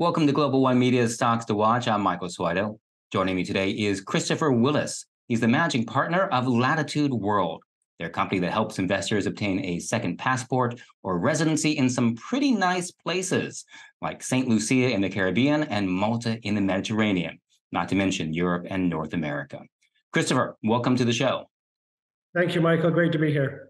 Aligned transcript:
Welcome 0.00 0.26
to 0.28 0.32
Global 0.32 0.62
One 0.62 0.78
Media's 0.78 1.12
Stocks 1.12 1.44
to 1.44 1.54
Watch. 1.54 1.86
I'm 1.86 2.00
Michael 2.00 2.28
Suido. 2.28 2.78
Joining 3.12 3.36
me 3.36 3.44
today 3.44 3.68
is 3.68 4.00
Christopher 4.00 4.50
Willis. 4.50 5.04
He's 5.28 5.40
the 5.40 5.46
managing 5.46 5.84
partner 5.84 6.22
of 6.28 6.48
Latitude 6.48 7.12
World. 7.12 7.62
They're 7.98 8.08
a 8.08 8.10
company 8.10 8.40
that 8.40 8.50
helps 8.50 8.78
investors 8.78 9.26
obtain 9.26 9.62
a 9.62 9.78
second 9.78 10.16
passport 10.16 10.80
or 11.02 11.18
residency 11.18 11.72
in 11.72 11.90
some 11.90 12.14
pretty 12.14 12.50
nice 12.50 12.90
places, 12.90 13.66
like 14.00 14.22
St. 14.22 14.48
Lucia 14.48 14.90
in 14.90 15.02
the 15.02 15.10
Caribbean 15.10 15.64
and 15.64 15.86
Malta 15.86 16.38
in 16.44 16.54
the 16.54 16.62
Mediterranean, 16.62 17.38
not 17.70 17.90
to 17.90 17.94
mention 17.94 18.32
Europe 18.32 18.68
and 18.70 18.88
North 18.88 19.12
America. 19.12 19.60
Christopher, 20.14 20.56
welcome 20.62 20.96
to 20.96 21.04
the 21.04 21.12
show. 21.12 21.44
Thank 22.34 22.54
you, 22.54 22.62
Michael. 22.62 22.90
Great 22.90 23.12
to 23.12 23.18
be 23.18 23.32
here. 23.32 23.68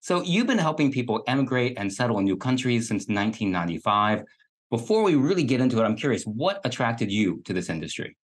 So, 0.00 0.20
you've 0.20 0.48
been 0.48 0.58
helping 0.58 0.92
people 0.92 1.22
emigrate 1.26 1.78
and 1.78 1.90
settle 1.90 2.18
in 2.18 2.24
new 2.24 2.36
countries 2.36 2.86
since 2.86 3.04
1995. 3.04 4.24
Before 4.72 5.02
we 5.02 5.16
really 5.16 5.44
get 5.44 5.60
into 5.60 5.78
it, 5.78 5.84
I'm 5.84 5.96
curious, 5.96 6.24
what 6.24 6.62
attracted 6.64 7.12
you 7.12 7.42
to 7.44 7.52
this 7.52 7.68
industry? 7.68 8.16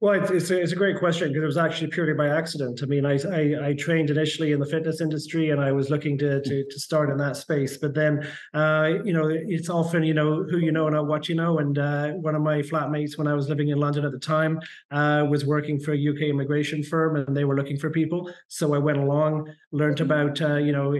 Well, 0.00 0.14
it's, 0.14 0.30
it's, 0.30 0.50
a, 0.50 0.58
it's 0.58 0.72
a 0.72 0.76
great 0.76 0.98
question 0.98 1.28
because 1.28 1.42
it 1.42 1.46
was 1.46 1.58
actually 1.58 1.88
purely 1.88 2.14
by 2.14 2.28
accident. 2.28 2.80
I 2.82 2.86
mean, 2.86 3.04
I, 3.04 3.18
I, 3.30 3.68
I, 3.68 3.74
trained 3.74 4.08
initially 4.08 4.52
in 4.52 4.58
the 4.58 4.64
fitness 4.64 5.02
industry 5.02 5.50
and 5.50 5.60
I 5.60 5.72
was 5.72 5.90
looking 5.90 6.16
to 6.16 6.40
to, 6.40 6.64
to 6.64 6.80
start 6.80 7.10
in 7.10 7.18
that 7.18 7.36
space. 7.36 7.76
But 7.76 7.92
then, 7.92 8.26
uh, 8.54 8.92
you 9.04 9.12
know, 9.12 9.28
it's 9.28 9.68
often, 9.68 10.02
you 10.02 10.14
know, 10.14 10.44
who 10.44 10.56
you 10.56 10.72
know, 10.72 10.88
not 10.88 11.06
what 11.06 11.28
you 11.28 11.34
know. 11.34 11.58
And 11.58 11.76
uh, 11.76 12.12
one 12.12 12.34
of 12.34 12.40
my 12.40 12.62
flatmates 12.62 13.18
when 13.18 13.26
I 13.26 13.34
was 13.34 13.50
living 13.50 13.68
in 13.68 13.76
London 13.76 14.06
at 14.06 14.12
the 14.12 14.18
time 14.18 14.58
uh, 14.90 15.26
was 15.28 15.44
working 15.44 15.78
for 15.78 15.92
a 15.92 16.08
UK 16.08 16.30
immigration 16.30 16.82
firm 16.82 17.16
and 17.16 17.36
they 17.36 17.44
were 17.44 17.54
looking 17.54 17.76
for 17.76 17.90
people. 17.90 18.32
So 18.48 18.74
I 18.74 18.78
went 18.78 18.96
along, 18.96 19.52
learned 19.72 20.00
about, 20.00 20.40
uh, 20.40 20.56
you 20.56 20.72
know, 20.72 20.96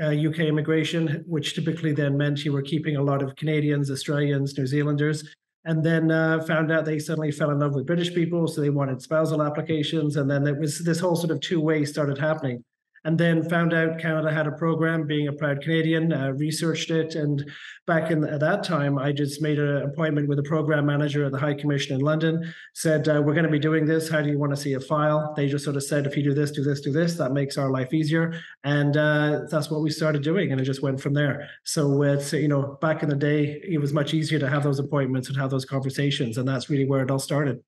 uh, 0.00 0.08
UK 0.08 0.40
immigration, 0.40 1.24
which 1.26 1.54
typically 1.54 1.92
then 1.92 2.16
meant 2.16 2.44
you 2.44 2.52
were 2.52 2.62
keeping 2.62 2.96
a 2.96 3.02
lot 3.02 3.22
of 3.22 3.34
Canadians, 3.36 3.90
Australians, 3.90 4.56
New 4.56 4.66
Zealanders, 4.66 5.28
and 5.64 5.84
then 5.84 6.10
uh, 6.10 6.40
found 6.42 6.70
out 6.70 6.84
they 6.84 6.98
suddenly 6.98 7.30
fell 7.30 7.50
in 7.50 7.58
love 7.58 7.74
with 7.74 7.86
British 7.86 8.14
people, 8.14 8.46
so 8.46 8.60
they 8.60 8.70
wanted 8.70 9.02
spousal 9.02 9.42
applications, 9.42 10.16
and 10.16 10.30
then 10.30 10.46
it 10.46 10.58
was 10.58 10.78
this 10.84 11.00
whole 11.00 11.16
sort 11.16 11.30
of 11.30 11.40
two 11.40 11.60
way 11.60 11.84
started 11.84 12.18
happening 12.18 12.62
and 13.04 13.18
then 13.18 13.48
found 13.48 13.72
out 13.72 13.98
Canada 13.98 14.30
had 14.32 14.46
a 14.46 14.52
program. 14.52 15.06
Being 15.06 15.28
a 15.28 15.32
proud 15.32 15.62
Canadian, 15.62 16.12
uh, 16.12 16.32
researched 16.32 16.90
it, 16.90 17.14
and 17.14 17.48
back 17.86 18.10
in 18.10 18.24
at 18.24 18.40
that 18.40 18.64
time, 18.64 18.98
I 18.98 19.12
just 19.12 19.40
made 19.40 19.58
an 19.58 19.82
appointment 19.82 20.28
with 20.28 20.38
a 20.38 20.42
program 20.42 20.86
manager 20.86 21.24
at 21.24 21.32
the 21.32 21.38
High 21.38 21.54
Commission 21.54 21.94
in 21.94 22.02
London. 22.02 22.52
Said 22.74 23.08
uh, 23.08 23.22
we're 23.24 23.34
going 23.34 23.46
to 23.46 23.50
be 23.50 23.58
doing 23.58 23.86
this. 23.86 24.08
How 24.08 24.20
do 24.20 24.28
you 24.28 24.38
want 24.38 24.52
to 24.52 24.56
see 24.56 24.74
a 24.74 24.80
file? 24.80 25.32
They 25.36 25.48
just 25.48 25.64
sort 25.64 25.76
of 25.76 25.84
said 25.84 26.06
if 26.06 26.16
you 26.16 26.22
do 26.22 26.34
this, 26.34 26.50
do 26.50 26.62
this, 26.62 26.80
do 26.80 26.92
this, 26.92 27.14
that 27.16 27.32
makes 27.32 27.56
our 27.56 27.70
life 27.70 27.92
easier, 27.92 28.34
and 28.64 28.96
uh, 28.96 29.42
that's 29.50 29.70
what 29.70 29.82
we 29.82 29.90
started 29.90 30.22
doing, 30.22 30.52
and 30.52 30.60
it 30.60 30.64
just 30.64 30.82
went 30.82 31.00
from 31.00 31.14
there. 31.14 31.48
So 31.64 32.02
it's 32.02 32.32
you 32.32 32.48
know 32.48 32.78
back 32.80 33.02
in 33.02 33.08
the 33.08 33.16
day, 33.16 33.60
it 33.62 33.80
was 33.80 33.92
much 33.92 34.14
easier 34.14 34.38
to 34.38 34.48
have 34.48 34.62
those 34.62 34.78
appointments 34.78 35.28
and 35.28 35.36
have 35.36 35.50
those 35.50 35.64
conversations, 35.64 36.38
and 36.38 36.48
that's 36.48 36.70
really 36.70 36.86
where 36.86 37.02
it 37.02 37.10
all 37.10 37.18
started. 37.18 37.62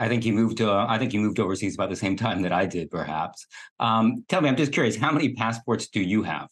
I 0.00 0.08
think 0.08 0.24
you 0.24 0.32
moved. 0.32 0.62
Uh, 0.62 0.86
I 0.88 0.96
think 0.98 1.12
you 1.12 1.20
moved 1.20 1.38
overseas 1.38 1.74
about 1.74 1.90
the 1.90 1.96
same 1.96 2.16
time 2.16 2.40
that 2.42 2.52
I 2.52 2.64
did, 2.64 2.90
perhaps. 2.90 3.46
Um, 3.78 4.24
tell 4.28 4.40
me, 4.40 4.48
I'm 4.48 4.56
just 4.56 4.72
curious. 4.72 4.96
How 4.96 5.12
many 5.12 5.34
passports 5.34 5.88
do 5.88 6.00
you 6.00 6.22
have? 6.22 6.48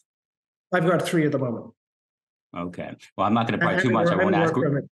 I've 0.71 0.85
got 0.85 1.01
three 1.01 1.25
at 1.25 1.31
the 1.31 1.39
moment. 1.39 1.73
Okay. 2.55 2.95
Well, 3.17 3.25
I'm 3.25 3.33
not 3.33 3.47
going 3.47 3.59
to 3.59 3.65
pry 3.65 3.79
too 3.79 3.89
much. 3.89 4.07
I 4.07 4.15
won't 4.15 4.35
ask. 4.35 4.53
Permit. 4.53 4.85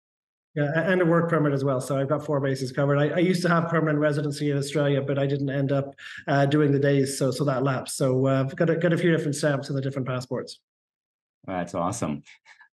Yeah, 0.54 0.72
and 0.74 1.02
a 1.02 1.04
work 1.04 1.28
permit 1.28 1.52
as 1.52 1.64
well. 1.64 1.82
So 1.82 1.98
I've 1.98 2.08
got 2.08 2.24
four 2.24 2.40
bases 2.40 2.72
covered. 2.72 2.96
I, 2.96 3.08
I 3.08 3.18
used 3.18 3.42
to 3.42 3.50
have 3.50 3.68
permanent 3.68 3.98
residency 3.98 4.50
in 4.50 4.56
Australia, 4.56 5.02
but 5.02 5.18
I 5.18 5.26
didn't 5.26 5.50
end 5.50 5.70
up 5.70 5.94
uh, 6.26 6.46
doing 6.46 6.72
the 6.72 6.78
days, 6.78 7.18
so 7.18 7.30
so 7.30 7.44
that 7.44 7.62
lapsed. 7.62 7.98
So 7.98 8.26
uh, 8.26 8.40
I've 8.40 8.56
got 8.56 8.70
a, 8.70 8.76
got 8.76 8.94
a 8.94 8.96
few 8.96 9.10
different 9.10 9.36
stamps 9.36 9.68
in 9.68 9.76
the 9.76 9.82
different 9.82 10.08
passports. 10.08 10.60
That's 11.44 11.74
awesome. 11.74 12.22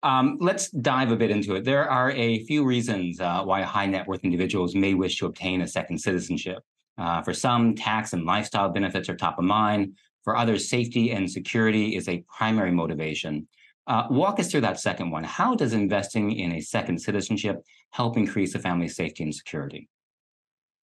Um, 0.04 0.38
let's 0.42 0.70
dive 0.70 1.12
a 1.12 1.16
bit 1.16 1.32
into 1.32 1.56
it. 1.56 1.64
There 1.64 1.90
are 1.90 2.12
a 2.12 2.44
few 2.44 2.66
reasons 2.66 3.22
uh, 3.22 3.42
why 3.44 3.62
high 3.62 3.86
net 3.86 4.06
worth 4.06 4.26
individuals 4.26 4.76
may 4.76 4.94
wish 4.94 5.18
to 5.20 5.26
obtain 5.28 5.62
a 5.62 5.68
second 5.68 5.98
citizenship. 5.98 6.60
Uh, 6.98 7.22
for 7.22 7.34
some, 7.34 7.74
tax 7.74 8.12
and 8.12 8.26
lifestyle 8.26 8.70
benefits 8.70 9.08
are 9.08 9.16
top 9.16 9.40
of 9.40 9.46
mind. 9.46 9.94
For 10.26 10.36
others, 10.36 10.70
safety 10.70 11.12
and 11.12 11.30
security 11.30 11.96
is 11.96 12.10
a 12.10 12.24
primary 12.38 12.72
motivation. 12.72 13.48
Uh, 13.88 14.08
walk 14.10 14.40
us 14.40 14.52
through 14.52 14.62
that 14.62 14.80
second 14.80 15.10
one. 15.10 15.24
How 15.24 15.56
does 15.56 15.74
investing 15.74 16.32
in 16.34 16.54
a 16.54 16.62
second 16.62 17.00
citizenship 17.00 17.64
help 17.92 18.18
increase 18.18 18.56
a 18.56 18.60
family's 18.60 18.96
safety 18.96 19.24
and 19.24 19.34
security? 19.34 19.90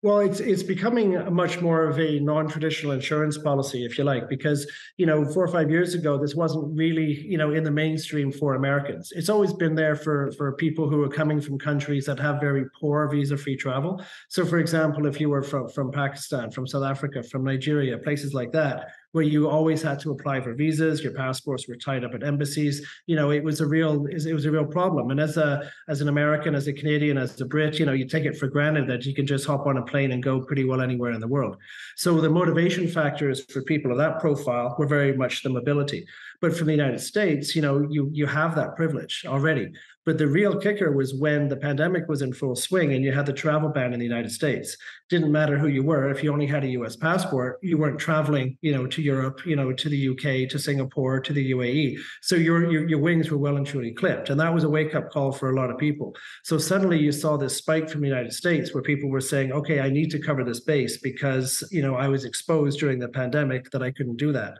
Well, 0.02 0.20
it's 0.20 0.40
it's 0.40 0.62
becoming 0.62 1.30
much 1.34 1.60
more 1.60 1.84
of 1.86 1.98
a 2.00 2.20
non-traditional 2.20 2.92
insurance 2.92 3.36
policy, 3.36 3.84
if 3.84 3.98
you 3.98 4.04
like, 4.04 4.30
because 4.30 4.66
you 4.96 5.04
know 5.04 5.26
four 5.26 5.44
or 5.44 5.48
five 5.48 5.70
years 5.70 5.92
ago 5.92 6.16
this 6.16 6.34
wasn't 6.34 6.74
really 6.74 7.20
you 7.28 7.36
know 7.36 7.52
in 7.52 7.64
the 7.64 7.70
mainstream 7.70 8.32
for 8.32 8.54
Americans. 8.54 9.12
It's 9.14 9.28
always 9.28 9.52
been 9.52 9.74
there 9.74 9.94
for 9.94 10.32
for 10.38 10.52
people 10.52 10.88
who 10.88 11.02
are 11.02 11.08
coming 11.10 11.38
from 11.38 11.58
countries 11.58 12.06
that 12.06 12.18
have 12.18 12.40
very 12.40 12.64
poor 12.80 13.08
visa-free 13.08 13.56
travel. 13.56 14.02
So, 14.30 14.46
for 14.46 14.58
example, 14.58 15.06
if 15.06 15.20
you 15.20 15.28
were 15.28 15.42
from 15.42 15.68
from 15.68 15.92
Pakistan, 15.92 16.50
from 16.50 16.66
South 16.66 16.84
Africa, 16.84 17.22
from 17.22 17.44
Nigeria, 17.44 17.98
places 17.98 18.32
like 18.32 18.52
that, 18.52 18.92
where 19.12 19.24
you 19.24 19.48
always 19.48 19.82
had 19.82 19.98
to 20.00 20.12
apply 20.12 20.40
for 20.40 20.54
visas, 20.54 21.02
your 21.02 21.12
passports 21.12 21.66
were 21.66 21.76
tied 21.76 22.04
up 22.04 22.14
at 22.14 22.22
embassies. 22.22 22.86
You 23.06 23.16
know, 23.16 23.30
it 23.30 23.42
was 23.42 23.60
a 23.60 23.66
real 23.66 24.06
it 24.06 24.32
was 24.32 24.44
a 24.44 24.50
real 24.50 24.64
problem. 24.64 25.10
And 25.10 25.20
as 25.20 25.36
a 25.36 25.70
as 25.88 26.00
an 26.00 26.08
American, 26.08 26.54
as 26.54 26.68
a 26.68 26.72
Canadian, 26.72 27.18
as 27.18 27.40
a 27.40 27.44
Brit, 27.44 27.78
you 27.78 27.86
know, 27.86 27.92
you 27.92 28.06
take 28.06 28.24
it 28.24 28.36
for 28.36 28.46
granted 28.46 28.86
that 28.88 29.04
you 29.04 29.14
can 29.14 29.26
just 29.26 29.46
hop 29.46 29.66
on 29.66 29.78
a 29.78 29.82
plane 29.82 30.12
and 30.12 30.22
go 30.22 30.40
pretty 30.40 30.64
well 30.64 30.80
anywhere 30.80 31.12
in 31.12 31.20
the 31.20 31.28
world. 31.28 31.56
So 31.96 32.20
the 32.20 32.30
motivation 32.30 32.86
factors 32.86 33.44
for 33.52 33.62
people 33.62 33.90
of 33.90 33.98
that 33.98 34.20
profile 34.20 34.76
were 34.78 34.86
very 34.86 35.16
much 35.16 35.42
the 35.42 35.50
mobility. 35.50 36.06
But 36.40 36.56
from 36.56 36.68
the 36.68 36.72
United 36.72 37.00
States, 37.00 37.54
you 37.56 37.62
know, 37.62 37.86
you 37.90 38.10
you 38.12 38.26
have 38.26 38.54
that 38.54 38.76
privilege 38.76 39.24
already. 39.26 39.72
But 40.06 40.16
the 40.16 40.26
real 40.26 40.56
kicker 40.58 40.92
was 40.92 41.14
when 41.14 41.48
the 41.48 41.56
pandemic 41.56 42.08
was 42.08 42.22
in 42.22 42.32
full 42.32 42.56
swing 42.56 42.94
and 42.94 43.04
you 43.04 43.12
had 43.12 43.26
the 43.26 43.34
travel 43.34 43.68
ban 43.68 43.92
in 43.92 43.98
the 43.98 44.06
United 44.06 44.32
States. 44.32 44.76
Didn't 45.10 45.30
matter 45.30 45.58
who 45.58 45.68
you 45.68 45.82
were. 45.82 46.08
If 46.10 46.24
you 46.24 46.32
only 46.32 46.46
had 46.46 46.64
a 46.64 46.68
US 46.68 46.96
passport, 46.96 47.58
you 47.62 47.76
weren't 47.76 47.98
traveling, 47.98 48.56
you 48.62 48.72
know, 48.72 48.86
to 48.86 49.02
Europe, 49.02 49.44
you 49.44 49.56
know, 49.56 49.72
to 49.72 49.88
the 49.90 50.08
UK, 50.08 50.48
to 50.50 50.58
Singapore, 50.58 51.20
to 51.20 51.32
the 51.34 51.52
UAE. 51.52 51.98
So 52.22 52.34
your, 52.36 52.70
your, 52.72 52.88
your 52.88 52.98
wings 52.98 53.30
were 53.30 53.36
well 53.36 53.58
and 53.58 53.66
truly 53.66 53.92
clipped. 53.92 54.30
And 54.30 54.40
that 54.40 54.54
was 54.54 54.64
a 54.64 54.70
wake 54.70 54.94
up 54.94 55.10
call 55.10 55.32
for 55.32 55.50
a 55.50 55.56
lot 55.56 55.70
of 55.70 55.76
people. 55.76 56.16
So 56.44 56.56
suddenly 56.56 56.98
you 56.98 57.12
saw 57.12 57.36
this 57.36 57.56
spike 57.56 57.90
from 57.90 58.00
the 58.00 58.08
United 58.08 58.32
States 58.32 58.72
where 58.72 58.82
people 58.82 59.10
were 59.10 59.20
saying, 59.20 59.52
okay, 59.52 59.80
I 59.80 59.90
need 59.90 60.10
to 60.12 60.18
cover 60.18 60.44
this 60.44 60.60
base 60.60 60.96
because, 60.96 61.62
you 61.70 61.82
know, 61.82 61.96
I 61.96 62.08
was 62.08 62.24
exposed 62.24 62.80
during 62.80 62.98
the 62.98 63.08
pandemic 63.08 63.70
that 63.72 63.82
I 63.82 63.90
couldn't 63.90 64.16
do 64.16 64.32
that. 64.32 64.54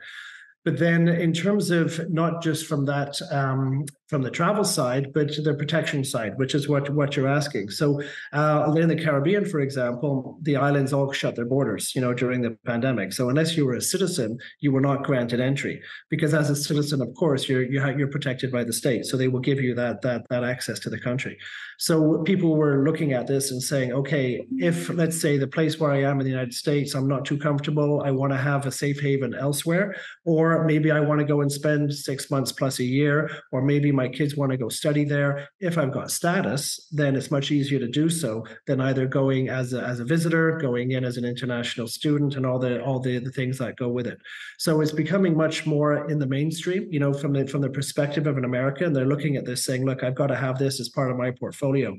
But 0.63 0.77
then, 0.77 1.07
in 1.07 1.33
terms 1.33 1.71
of 1.71 2.11
not 2.11 2.43
just 2.43 2.67
from 2.67 2.85
that 2.85 3.19
um, 3.31 3.85
from 4.11 4.21
the 4.23 4.29
travel 4.29 4.65
side, 4.65 5.13
but 5.13 5.31
to 5.31 5.41
the 5.41 5.53
protection 5.53 6.03
side, 6.03 6.37
which 6.37 6.53
is 6.53 6.67
what 6.67 6.89
what 6.89 7.15
you're 7.15 7.29
asking. 7.29 7.69
So, 7.69 8.01
uh, 8.33 8.75
in 8.75 8.89
the 8.89 9.01
Caribbean, 9.03 9.45
for 9.45 9.61
example, 9.61 10.37
the 10.41 10.57
islands 10.57 10.91
all 10.91 11.13
shut 11.13 11.37
their 11.37 11.45
borders, 11.45 11.95
you 11.95 12.01
know, 12.01 12.13
during 12.13 12.41
the 12.41 12.57
pandemic. 12.65 13.13
So, 13.13 13.29
unless 13.29 13.55
you 13.55 13.65
were 13.65 13.75
a 13.75 13.81
citizen, 13.81 14.37
you 14.59 14.73
were 14.73 14.81
not 14.81 15.05
granted 15.05 15.39
entry 15.39 15.81
because, 16.09 16.33
as 16.33 16.49
a 16.49 16.57
citizen, 16.57 17.01
of 17.01 17.13
course, 17.15 17.47
you're 17.47 17.63
you're, 17.63 18.11
protected 18.11 18.51
by 18.51 18.65
the 18.65 18.73
state, 18.73 19.05
so 19.05 19.15
they 19.15 19.29
will 19.29 19.39
give 19.39 19.61
you 19.61 19.73
that 19.75 20.01
that 20.01 20.27
that 20.29 20.43
access 20.43 20.77
to 20.79 20.89
the 20.89 20.99
country. 20.99 21.37
So, 21.79 22.21
people 22.23 22.57
were 22.57 22.83
looking 22.83 23.13
at 23.13 23.27
this 23.27 23.51
and 23.51 23.63
saying, 23.63 23.93
okay, 23.93 24.45
if 24.57 24.89
let's 24.89 25.21
say 25.21 25.37
the 25.37 25.47
place 25.47 25.79
where 25.79 25.93
I 25.93 26.01
am 26.03 26.19
in 26.19 26.25
the 26.25 26.35
United 26.37 26.53
States, 26.53 26.93
I'm 26.95 27.07
not 27.07 27.23
too 27.23 27.37
comfortable, 27.37 28.01
I 28.03 28.11
want 28.11 28.33
to 28.33 28.37
have 28.37 28.65
a 28.65 28.71
safe 28.73 28.99
haven 28.99 29.33
elsewhere, 29.33 29.95
or 30.25 30.65
maybe 30.65 30.91
I 30.91 30.99
want 30.99 31.19
to 31.21 31.25
go 31.33 31.39
and 31.39 31.51
spend 31.51 31.93
six 31.93 32.29
months 32.29 32.51
plus 32.51 32.79
a 32.79 32.83
year, 32.83 33.29
or 33.53 33.61
maybe 33.61 33.89
my 33.93 34.00
kids 34.07 34.35
want 34.35 34.51
to 34.51 34.57
go 34.57 34.69
study 34.69 35.03
there. 35.03 35.47
If 35.59 35.77
I've 35.77 35.91
got 35.91 36.11
status, 36.11 36.87
then 36.91 37.15
it's 37.15 37.31
much 37.31 37.51
easier 37.51 37.79
to 37.79 37.87
do 37.87 38.09
so 38.09 38.45
than 38.67 38.81
either 38.81 39.05
going 39.07 39.49
as 39.49 39.73
a, 39.73 39.81
as 39.81 39.99
a 39.99 40.05
visitor, 40.05 40.57
going 40.57 40.91
in 40.91 41.03
as 41.03 41.17
an 41.17 41.25
international 41.25 41.87
student, 41.87 42.35
and 42.35 42.45
all 42.45 42.59
the 42.59 42.81
all 42.83 42.99
the, 42.99 43.19
the 43.19 43.31
things 43.31 43.57
that 43.57 43.77
go 43.77 43.89
with 43.89 44.07
it. 44.07 44.19
So 44.57 44.81
it's 44.81 44.91
becoming 44.91 45.35
much 45.35 45.65
more 45.65 46.09
in 46.09 46.19
the 46.19 46.27
mainstream, 46.27 46.87
you 46.91 46.99
know, 46.99 47.13
from 47.13 47.33
the 47.33 47.47
from 47.47 47.61
the 47.61 47.69
perspective 47.69 48.27
of 48.27 48.37
an 48.37 48.45
American. 48.45 48.93
They're 48.93 49.05
looking 49.05 49.35
at 49.35 49.45
this 49.45 49.65
saying, 49.65 49.85
look, 49.85 50.03
I've 50.03 50.15
got 50.15 50.27
to 50.27 50.35
have 50.35 50.57
this 50.57 50.79
as 50.79 50.89
part 50.89 51.11
of 51.11 51.17
my 51.17 51.31
portfolio. 51.31 51.95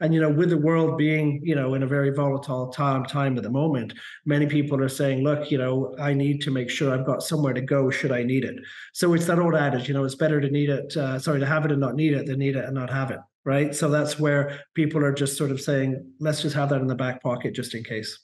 And 0.00 0.12
you 0.12 0.20
know, 0.20 0.30
with 0.30 0.50
the 0.50 0.58
world 0.58 0.98
being 0.98 1.40
you 1.42 1.54
know 1.54 1.74
in 1.74 1.82
a 1.82 1.86
very 1.86 2.10
volatile 2.10 2.68
time 2.68 3.04
time 3.04 3.36
at 3.36 3.42
the 3.42 3.50
moment, 3.50 3.94
many 4.24 4.46
people 4.46 4.80
are 4.82 4.88
saying, 4.88 5.22
look, 5.22 5.50
you 5.50 5.58
know, 5.58 5.94
I 6.00 6.12
need 6.14 6.40
to 6.42 6.50
make 6.50 6.70
sure 6.70 6.92
I've 6.92 7.06
got 7.06 7.22
somewhere 7.22 7.54
to 7.54 7.60
go 7.60 7.90
should 7.90 8.12
I 8.12 8.22
need 8.22 8.44
it. 8.44 8.56
So 8.92 9.14
it's 9.14 9.26
that 9.26 9.38
old 9.38 9.54
adage, 9.54 9.88
you 9.88 9.94
know, 9.94 10.04
it's 10.04 10.14
better 10.14 10.40
to 10.40 10.50
need 10.50 10.70
it, 10.70 10.96
uh, 10.96 11.18
sorry, 11.18 11.40
to 11.40 11.46
have 11.46 11.64
it 11.64 11.72
and 11.72 11.80
not 11.80 11.94
need 11.94 12.12
it 12.12 12.26
than 12.26 12.38
need 12.38 12.56
it 12.56 12.64
and 12.64 12.74
not 12.74 12.90
have 12.90 13.10
it. 13.10 13.20
Right. 13.44 13.74
So 13.74 13.88
that's 13.88 14.18
where 14.18 14.60
people 14.74 15.04
are 15.04 15.12
just 15.12 15.36
sort 15.36 15.52
of 15.52 15.60
saying, 15.60 16.12
let's 16.18 16.42
just 16.42 16.56
have 16.56 16.68
that 16.70 16.80
in 16.80 16.88
the 16.88 16.96
back 16.96 17.22
pocket 17.22 17.54
just 17.54 17.74
in 17.74 17.84
case. 17.84 18.18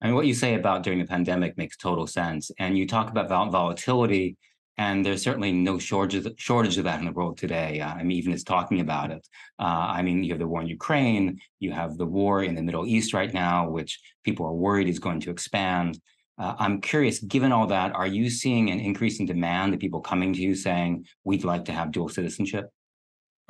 And 0.00 0.14
what 0.14 0.26
you 0.26 0.34
say 0.34 0.54
about 0.54 0.84
during 0.84 1.00
the 1.00 1.06
pandemic 1.06 1.58
makes 1.58 1.76
total 1.76 2.06
sense. 2.06 2.52
And 2.58 2.78
you 2.78 2.86
talk 2.86 3.10
about 3.10 3.28
volatility 3.28 4.36
and 4.78 5.04
there's 5.04 5.22
certainly 5.22 5.52
no 5.52 5.78
shortage 5.78 6.26
shortage 6.38 6.78
of 6.78 6.84
that 6.84 7.00
in 7.00 7.04
the 7.04 7.12
world 7.12 7.36
today. 7.36 7.80
Uh, 7.80 7.92
I 7.92 8.04
mean, 8.04 8.16
even 8.16 8.32
as 8.32 8.44
talking 8.44 8.80
about 8.80 9.10
it. 9.10 9.26
Uh, 9.58 9.86
I 9.98 10.02
mean, 10.02 10.22
you 10.22 10.32
have 10.32 10.38
the 10.38 10.46
war 10.46 10.62
in 10.62 10.68
Ukraine, 10.68 11.40
you 11.58 11.72
have 11.72 11.98
the 11.98 12.06
war 12.06 12.44
in 12.44 12.54
the 12.54 12.62
Middle 12.62 12.86
East 12.86 13.12
right 13.12 13.32
now, 13.34 13.68
which 13.68 14.00
people 14.24 14.46
are 14.46 14.54
worried 14.54 14.88
is 14.88 15.00
going 15.00 15.20
to 15.20 15.30
expand. 15.30 16.00
Uh, 16.38 16.54
I'm 16.58 16.80
curious, 16.80 17.18
given 17.18 17.50
all 17.50 17.66
that, 17.66 17.92
are 17.96 18.06
you 18.06 18.30
seeing 18.30 18.70
an 18.70 18.78
increase 18.78 19.18
in 19.18 19.26
demand 19.26 19.74
of 19.74 19.80
people 19.80 20.00
coming 20.00 20.32
to 20.32 20.40
you 20.40 20.54
saying, 20.54 21.06
we'd 21.24 21.42
like 21.42 21.64
to 21.64 21.72
have 21.72 21.90
dual 21.90 22.08
citizenship? 22.08 22.70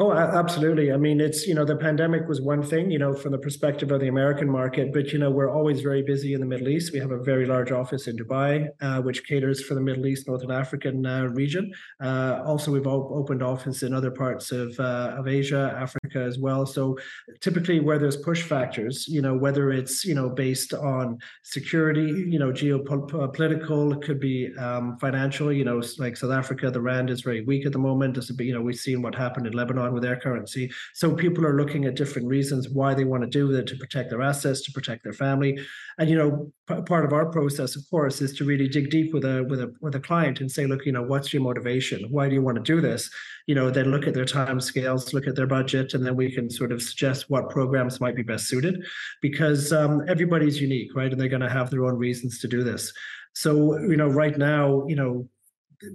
Oh, 0.00 0.12
absolutely. 0.12 0.92
I 0.92 0.96
mean, 0.96 1.20
it's, 1.20 1.44
you 1.44 1.54
know, 1.54 1.64
the 1.64 1.74
pandemic 1.74 2.28
was 2.28 2.40
one 2.40 2.62
thing, 2.62 2.88
you 2.88 3.00
know, 3.00 3.12
from 3.12 3.32
the 3.32 3.38
perspective 3.38 3.90
of 3.90 3.98
the 3.98 4.06
American 4.06 4.48
market, 4.48 4.92
but, 4.92 5.12
you 5.12 5.18
know, 5.18 5.28
we're 5.28 5.50
always 5.50 5.80
very 5.80 6.02
busy 6.02 6.34
in 6.34 6.40
the 6.40 6.46
Middle 6.46 6.68
East. 6.68 6.92
We 6.92 7.00
have 7.00 7.10
a 7.10 7.18
very 7.18 7.46
large 7.46 7.72
office 7.72 8.06
in 8.06 8.16
Dubai, 8.16 8.68
uh, 8.80 9.02
which 9.02 9.26
caters 9.26 9.64
for 9.64 9.74
the 9.74 9.80
Middle 9.80 10.06
East, 10.06 10.28
Northern 10.28 10.52
African 10.52 11.04
uh, 11.04 11.24
region. 11.34 11.72
Uh, 12.00 12.40
also, 12.46 12.70
we've 12.70 12.86
op- 12.86 13.10
opened 13.10 13.42
office 13.42 13.82
in 13.82 13.92
other 13.92 14.12
parts 14.12 14.52
of, 14.52 14.78
uh, 14.78 15.16
of 15.18 15.26
Asia, 15.26 15.76
Africa 15.76 16.22
as 16.22 16.38
well. 16.38 16.64
So 16.64 16.96
typically 17.40 17.80
where 17.80 17.98
there's 17.98 18.16
push 18.16 18.42
factors, 18.44 19.08
you 19.08 19.20
know, 19.20 19.36
whether 19.36 19.72
it's, 19.72 20.04
you 20.04 20.14
know, 20.14 20.28
based 20.28 20.74
on 20.74 21.18
security, 21.42 22.24
you 22.28 22.38
know, 22.38 22.52
geopolitical, 22.52 23.96
it 23.96 24.02
could 24.02 24.20
be 24.20 24.54
um, 24.58 24.96
financial, 25.00 25.52
you 25.52 25.64
know, 25.64 25.82
like 25.98 26.16
South 26.16 26.30
Africa, 26.30 26.70
the 26.70 26.80
Rand 26.80 27.10
is 27.10 27.22
very 27.22 27.40
weak 27.40 27.66
at 27.66 27.72
the 27.72 27.80
moment. 27.80 28.16
You 28.38 28.54
know, 28.54 28.60
we've 28.60 28.76
seen 28.76 29.02
what 29.02 29.16
happened 29.16 29.48
in 29.48 29.54
Lebanon 29.54 29.87
on 29.88 29.94
with 29.94 30.02
their 30.04 30.20
currency. 30.20 30.70
So 30.94 31.14
people 31.14 31.44
are 31.44 31.56
looking 31.56 31.84
at 31.84 31.96
different 31.96 32.28
reasons 32.28 32.68
why 32.68 32.94
they 32.94 33.04
want 33.04 33.24
to 33.24 33.28
do 33.28 33.50
it 33.56 33.66
to 33.66 33.76
protect 33.76 34.10
their 34.10 34.22
assets, 34.22 34.62
to 34.62 34.72
protect 34.72 35.02
their 35.02 35.12
family. 35.12 35.58
And 35.98 36.08
you 36.08 36.16
know, 36.16 36.52
p- 36.68 36.82
part 36.82 37.04
of 37.04 37.12
our 37.12 37.26
process, 37.26 37.74
of 37.74 37.82
course, 37.90 38.20
is 38.20 38.32
to 38.34 38.44
really 38.44 38.68
dig 38.68 38.90
deep 38.90 39.12
with 39.12 39.24
a 39.24 39.44
with 39.50 39.60
a 39.60 39.74
with 39.80 39.94
a 39.94 40.00
client 40.00 40.40
and 40.40 40.50
say, 40.50 40.66
look, 40.66 40.86
you 40.86 40.92
know, 40.92 41.02
what's 41.02 41.32
your 41.32 41.42
motivation? 41.42 42.06
Why 42.10 42.28
do 42.28 42.34
you 42.34 42.42
want 42.42 42.56
to 42.56 42.62
do 42.74 42.80
this? 42.80 43.10
You 43.46 43.54
know, 43.54 43.70
then 43.70 43.90
look 43.90 44.06
at 44.06 44.14
their 44.14 44.24
time 44.24 44.60
scales, 44.60 45.14
look 45.14 45.26
at 45.26 45.34
their 45.34 45.46
budget, 45.46 45.94
and 45.94 46.04
then 46.04 46.16
we 46.16 46.30
can 46.30 46.50
sort 46.50 46.70
of 46.70 46.82
suggest 46.82 47.30
what 47.30 47.50
programs 47.50 48.00
might 48.00 48.14
be 48.14 48.22
best 48.22 48.46
suited, 48.46 48.84
because 49.22 49.72
um, 49.72 50.02
everybody's 50.06 50.60
unique, 50.60 50.94
right? 50.94 51.10
And 51.10 51.20
they're 51.20 51.28
going 51.28 51.40
to 51.40 51.48
have 51.58 51.70
their 51.70 51.84
own 51.86 51.96
reasons 51.96 52.38
to 52.40 52.48
do 52.48 52.62
this. 52.62 52.92
So, 53.34 53.78
you 53.78 53.96
know, 53.96 54.08
right 54.08 54.36
now, 54.36 54.84
you 54.88 54.96
know, 54.96 55.28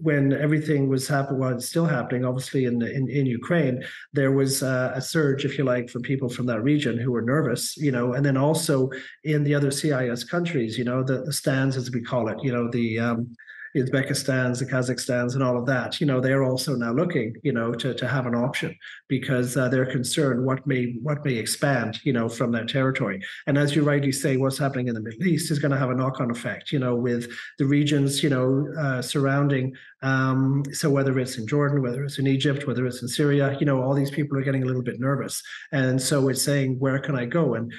when 0.01 0.31
everything 0.33 0.87
was 0.87 1.07
happening, 1.07 1.39
well, 1.39 1.53
it's 1.53 1.67
still 1.67 1.85
happening, 1.85 2.23
obviously 2.23 2.65
in, 2.65 2.81
in 2.81 3.09
in 3.09 3.25
Ukraine, 3.25 3.83
there 4.13 4.31
was 4.31 4.63
uh, 4.63 4.91
a 4.95 5.01
surge, 5.01 5.43
if 5.43 5.57
you 5.57 5.63
like, 5.63 5.89
from 5.89 6.01
people 6.01 6.29
from 6.29 6.45
that 6.45 6.63
region 6.63 6.97
who 6.97 7.11
were 7.11 7.21
nervous, 7.21 7.75
you 7.77 7.91
know, 7.91 8.13
and 8.13 8.25
then 8.25 8.37
also 8.37 8.89
in 9.23 9.43
the 9.43 9.53
other 9.53 9.71
CIS 9.71 10.23
countries, 10.23 10.77
you 10.77 10.85
know, 10.85 11.03
the, 11.03 11.23
the 11.23 11.33
stands 11.33 11.75
as 11.75 11.91
we 11.91 12.01
call 12.01 12.29
it, 12.29 12.37
you 12.41 12.51
know, 12.51 12.69
the 12.71 12.99
um, 12.99 13.35
Uzbekistans, 13.75 14.59
the 14.59 14.65
Kazakhstans, 14.65 15.33
and 15.33 15.43
all 15.43 15.57
of 15.57 15.65
that, 15.65 15.99
you 15.99 16.05
know, 16.05 16.19
they're 16.19 16.43
also 16.43 16.75
now 16.75 16.93
looking, 16.93 17.35
you 17.43 17.51
know, 17.51 17.73
to, 17.73 17.93
to 17.93 18.07
have 18.07 18.25
an 18.25 18.35
option 18.35 18.75
because 19.07 19.57
uh, 19.57 19.67
they're 19.67 19.91
concerned 19.91 20.45
what 20.45 20.65
may 20.67 20.93
what 21.01 21.25
may 21.25 21.35
expand, 21.35 21.99
you 22.03 22.13
know, 22.13 22.29
from 22.29 22.51
that 22.51 22.67
territory. 22.67 23.21
And 23.47 23.57
as 23.57 23.75
you 23.75 23.83
rightly 23.83 24.11
say, 24.11 24.37
what's 24.37 24.57
happening 24.57 24.87
in 24.87 24.93
the 24.93 25.01
Middle 25.01 25.27
East 25.27 25.51
is 25.51 25.59
going 25.59 25.71
to 25.71 25.77
have 25.77 25.89
a 25.89 25.95
knock-on 25.95 26.29
effect, 26.31 26.71
you 26.71 26.79
know, 26.79 26.95
with 26.95 27.31
the 27.57 27.65
regions, 27.65 28.21
you 28.21 28.29
know, 28.29 28.67
uh, 28.77 29.01
surrounding. 29.01 29.73
Um, 30.01 30.63
so 30.73 30.89
whether 30.89 31.17
it's 31.17 31.37
in 31.37 31.47
Jordan, 31.47 31.81
whether 31.81 32.03
it's 32.03 32.19
in 32.19 32.27
Egypt, 32.27 32.67
whether 32.67 32.85
it's 32.85 33.01
in 33.01 33.07
Syria, 33.07 33.57
you 33.59 33.65
know, 33.65 33.81
all 33.81 33.93
these 33.93 34.11
people 34.11 34.37
are 34.37 34.43
getting 34.43 34.63
a 34.63 34.65
little 34.65 34.83
bit 34.83 34.99
nervous, 34.99 35.41
and 35.71 36.01
so 36.01 36.27
it's 36.29 36.41
saying, 36.41 36.77
where 36.79 36.99
can 36.99 37.15
I 37.15 37.25
go? 37.25 37.55
And 37.55 37.71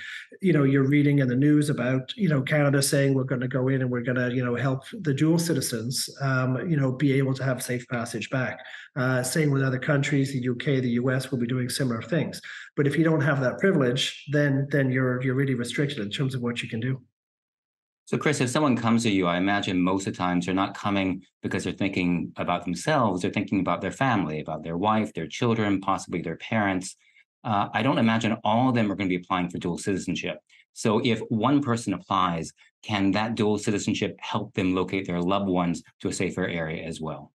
you 0.45 0.53
know, 0.53 0.65
you're 0.65 0.87
reading 0.87 1.21
in 1.21 1.29
the 1.29 1.35
news 1.35 1.71
about, 1.71 2.15
you 2.19 2.29
know, 2.29 2.43
Canada 2.43 2.83
saying 2.83 3.15
we're 3.15 3.25
going 3.25 3.41
to 3.41 3.49
go 3.49 3.69
in 3.69 3.81
and 3.81 3.91
we're 3.91 4.03
going 4.03 4.19
to, 4.19 4.31
you 4.31 4.45
know, 4.45 4.55
help 4.55 4.85
the 5.01 5.15
dual 5.15 5.39
citizens, 5.39 6.07
um, 6.21 6.71
you 6.71 6.77
know, 6.77 6.93
be 6.93 7.15
able 7.15 7.33
to 7.33 7.43
have 7.43 7.63
safe 7.63 7.89
passage 7.89 8.29
back. 8.29 8.59
Uh, 8.95 9.23
same 9.23 9.51
with 9.51 9.63
other 9.63 9.79
countries, 9.79 10.35
the 10.35 10.51
UK, 10.51 10.83
the 10.83 10.99
US 11.01 11.31
will 11.31 11.39
be 11.39 11.47
doing 11.47 11.71
similar 11.71 12.03
things. 12.03 12.43
But 12.77 12.87
if 12.87 12.99
you 12.99 13.05
don't 13.05 13.23
have 13.23 13.41
that 13.41 13.59
privilege, 13.59 14.23
then 14.33 14.69
then 14.71 14.91
you're 14.91 15.23
you're 15.23 15.35
really 15.35 15.55
restricted 15.55 16.01
in 16.01 16.11
terms 16.11 16.35
of 16.35 16.43
what 16.43 16.63
you 16.63 16.69
can 16.69 16.81
do. 16.81 17.01
So, 18.05 18.19
Chris, 18.19 18.43
if 18.43 18.51
someone 18.51 18.77
comes 18.77 19.05
to 19.05 19.11
you, 19.11 19.27
I 19.27 19.39
imagine 19.39 19.81
most 19.81 20.07
of 20.07 20.13
the 20.13 20.19
times 20.19 20.45
they're 20.45 20.55
not 20.55 20.77
coming 20.77 21.23
because 21.43 21.65
they're 21.65 21.73
thinking 21.73 22.33
about 22.37 22.67
themselves. 22.67 23.23
They're 23.23 23.31
thinking 23.31 23.61
about 23.61 23.81
their 23.81 23.93
family, 23.93 24.41
about 24.41 24.63
their 24.63 24.77
wife, 24.77 25.15
their 25.15 25.27
children, 25.27 25.81
possibly 25.81 26.21
their 26.21 26.37
parents 26.37 26.97
uh, 27.45 27.69
I 27.73 27.83
don't 27.83 27.99
imagine 27.99 28.37
all 28.45 28.69
of 28.69 28.75
them 28.75 28.91
are 28.91 28.95
going 28.95 29.09
to 29.09 29.17
be 29.17 29.23
applying 29.23 29.51
for 29.51 29.59
dual 29.59 29.79
citizenship. 29.79 30.39
So 30.73 31.01
if 31.05 31.21
one 31.29 31.63
person 31.63 31.95
applies, 31.95 32.53
can 32.83 33.13
that 33.13 33.35
dual 33.35 33.59
citizenship 33.59 34.17
help 34.21 34.55
them 34.55 34.75
locate 34.75 35.07
their 35.07 35.21
loved 35.21 35.49
ones 35.49 35.83
to 36.01 36.09
a 36.09 36.13
safer 36.13 36.47
area 36.47 36.85
as 36.85 37.01
well? 37.01 37.33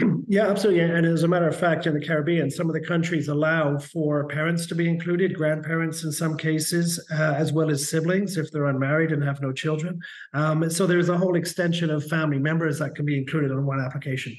Yeah, 0.30 0.46
absolutely. 0.46 0.82
And 0.82 1.06
as 1.06 1.22
a 1.22 1.28
matter 1.28 1.48
of 1.48 1.56
fact, 1.56 1.86
in 1.86 1.94
the 1.94 2.04
Caribbean, 2.04 2.50
some 2.50 2.68
of 2.68 2.74
the 2.74 2.86
countries 2.86 3.28
allow 3.28 3.78
for 3.78 4.28
parents 4.28 4.66
to 4.66 4.74
be 4.74 4.86
included, 4.86 5.34
grandparents 5.34 6.04
in 6.04 6.12
some 6.12 6.36
cases, 6.36 7.02
uh, 7.10 7.32
as 7.34 7.54
well 7.54 7.70
as 7.70 7.88
siblings 7.88 8.36
if 8.36 8.50
they're 8.50 8.66
unmarried 8.66 9.10
and 9.10 9.24
have 9.24 9.40
no 9.40 9.52
children. 9.52 9.98
Um, 10.34 10.68
so 10.68 10.86
there's 10.86 11.08
a 11.08 11.16
whole 11.16 11.34
extension 11.34 11.88
of 11.88 12.04
family 12.04 12.38
members 12.38 12.78
that 12.78 12.94
can 12.94 13.06
be 13.06 13.16
included 13.16 13.50
on 13.52 13.64
one 13.64 13.80
application. 13.80 14.36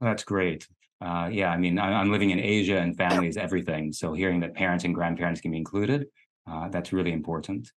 That's 0.00 0.24
great. 0.24 0.66
Uh, 1.00 1.28
yeah, 1.30 1.50
I 1.50 1.58
mean, 1.58 1.78
I, 1.78 2.00
am 2.00 2.10
living 2.10 2.30
in 2.30 2.40
Asia 2.40 2.78
and 2.78 2.96
family 2.96 3.28
is 3.28 3.36
everything. 3.36 3.92
So 3.92 4.14
hearing 4.14 4.40
that 4.40 4.54
parents 4.54 4.84
and 4.84 4.94
grandparents 4.94 5.40
can 5.40 5.50
be 5.50 5.58
included, 5.58 6.06
uh, 6.50 6.68
that's 6.68 6.92
really 6.92 7.12
important. 7.12 7.70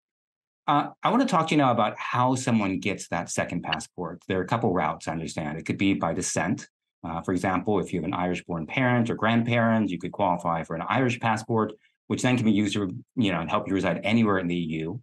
Uh, 0.68 0.90
I 1.02 1.10
want 1.10 1.22
to 1.22 1.28
talk 1.28 1.48
to 1.48 1.56
you 1.56 1.58
now 1.58 1.72
about 1.72 1.98
how 1.98 2.36
someone 2.36 2.80
gets 2.80 3.08
that 3.08 3.30
second 3.30 3.64
passport. 3.64 4.22
There 4.28 4.40
are 4.40 4.44
a 4.44 4.48
couple 4.48 4.74
routes, 4.74 5.08
I 5.08 5.14
understand. 5.14 5.58
It 5.58 5.66
could 5.66 5.78
be 5.78 5.94
by 5.94 6.14
descent. 6.14 6.68
Uh, 7.04 7.22
for 7.22 7.32
example, 7.32 7.80
if 7.80 7.94
you 7.94 8.00
have 8.00 8.08
an 8.08 8.14
Irish 8.14 8.44
born 8.44 8.68
parent 8.68 9.10
or 9.10 9.16
grandparent, 9.16 9.90
you 9.90 9.98
could 9.98 10.12
qualify 10.12 10.64
for 10.64 10.76
an 10.76 10.84
Irish 10.90 11.20
passport, 11.20 11.74
which 12.08 12.22
then 12.22 12.36
can 12.36 12.46
be 12.46 12.52
used 12.52 12.74
to, 12.74 12.94
you 13.16 13.32
know, 13.32 13.40
and 13.40 13.50
help 13.50 13.68
you 13.68 13.74
reside 13.74 14.02
anywhere 14.04 14.40
in 14.40 14.48
the 14.48 14.56
EU. 14.56 14.98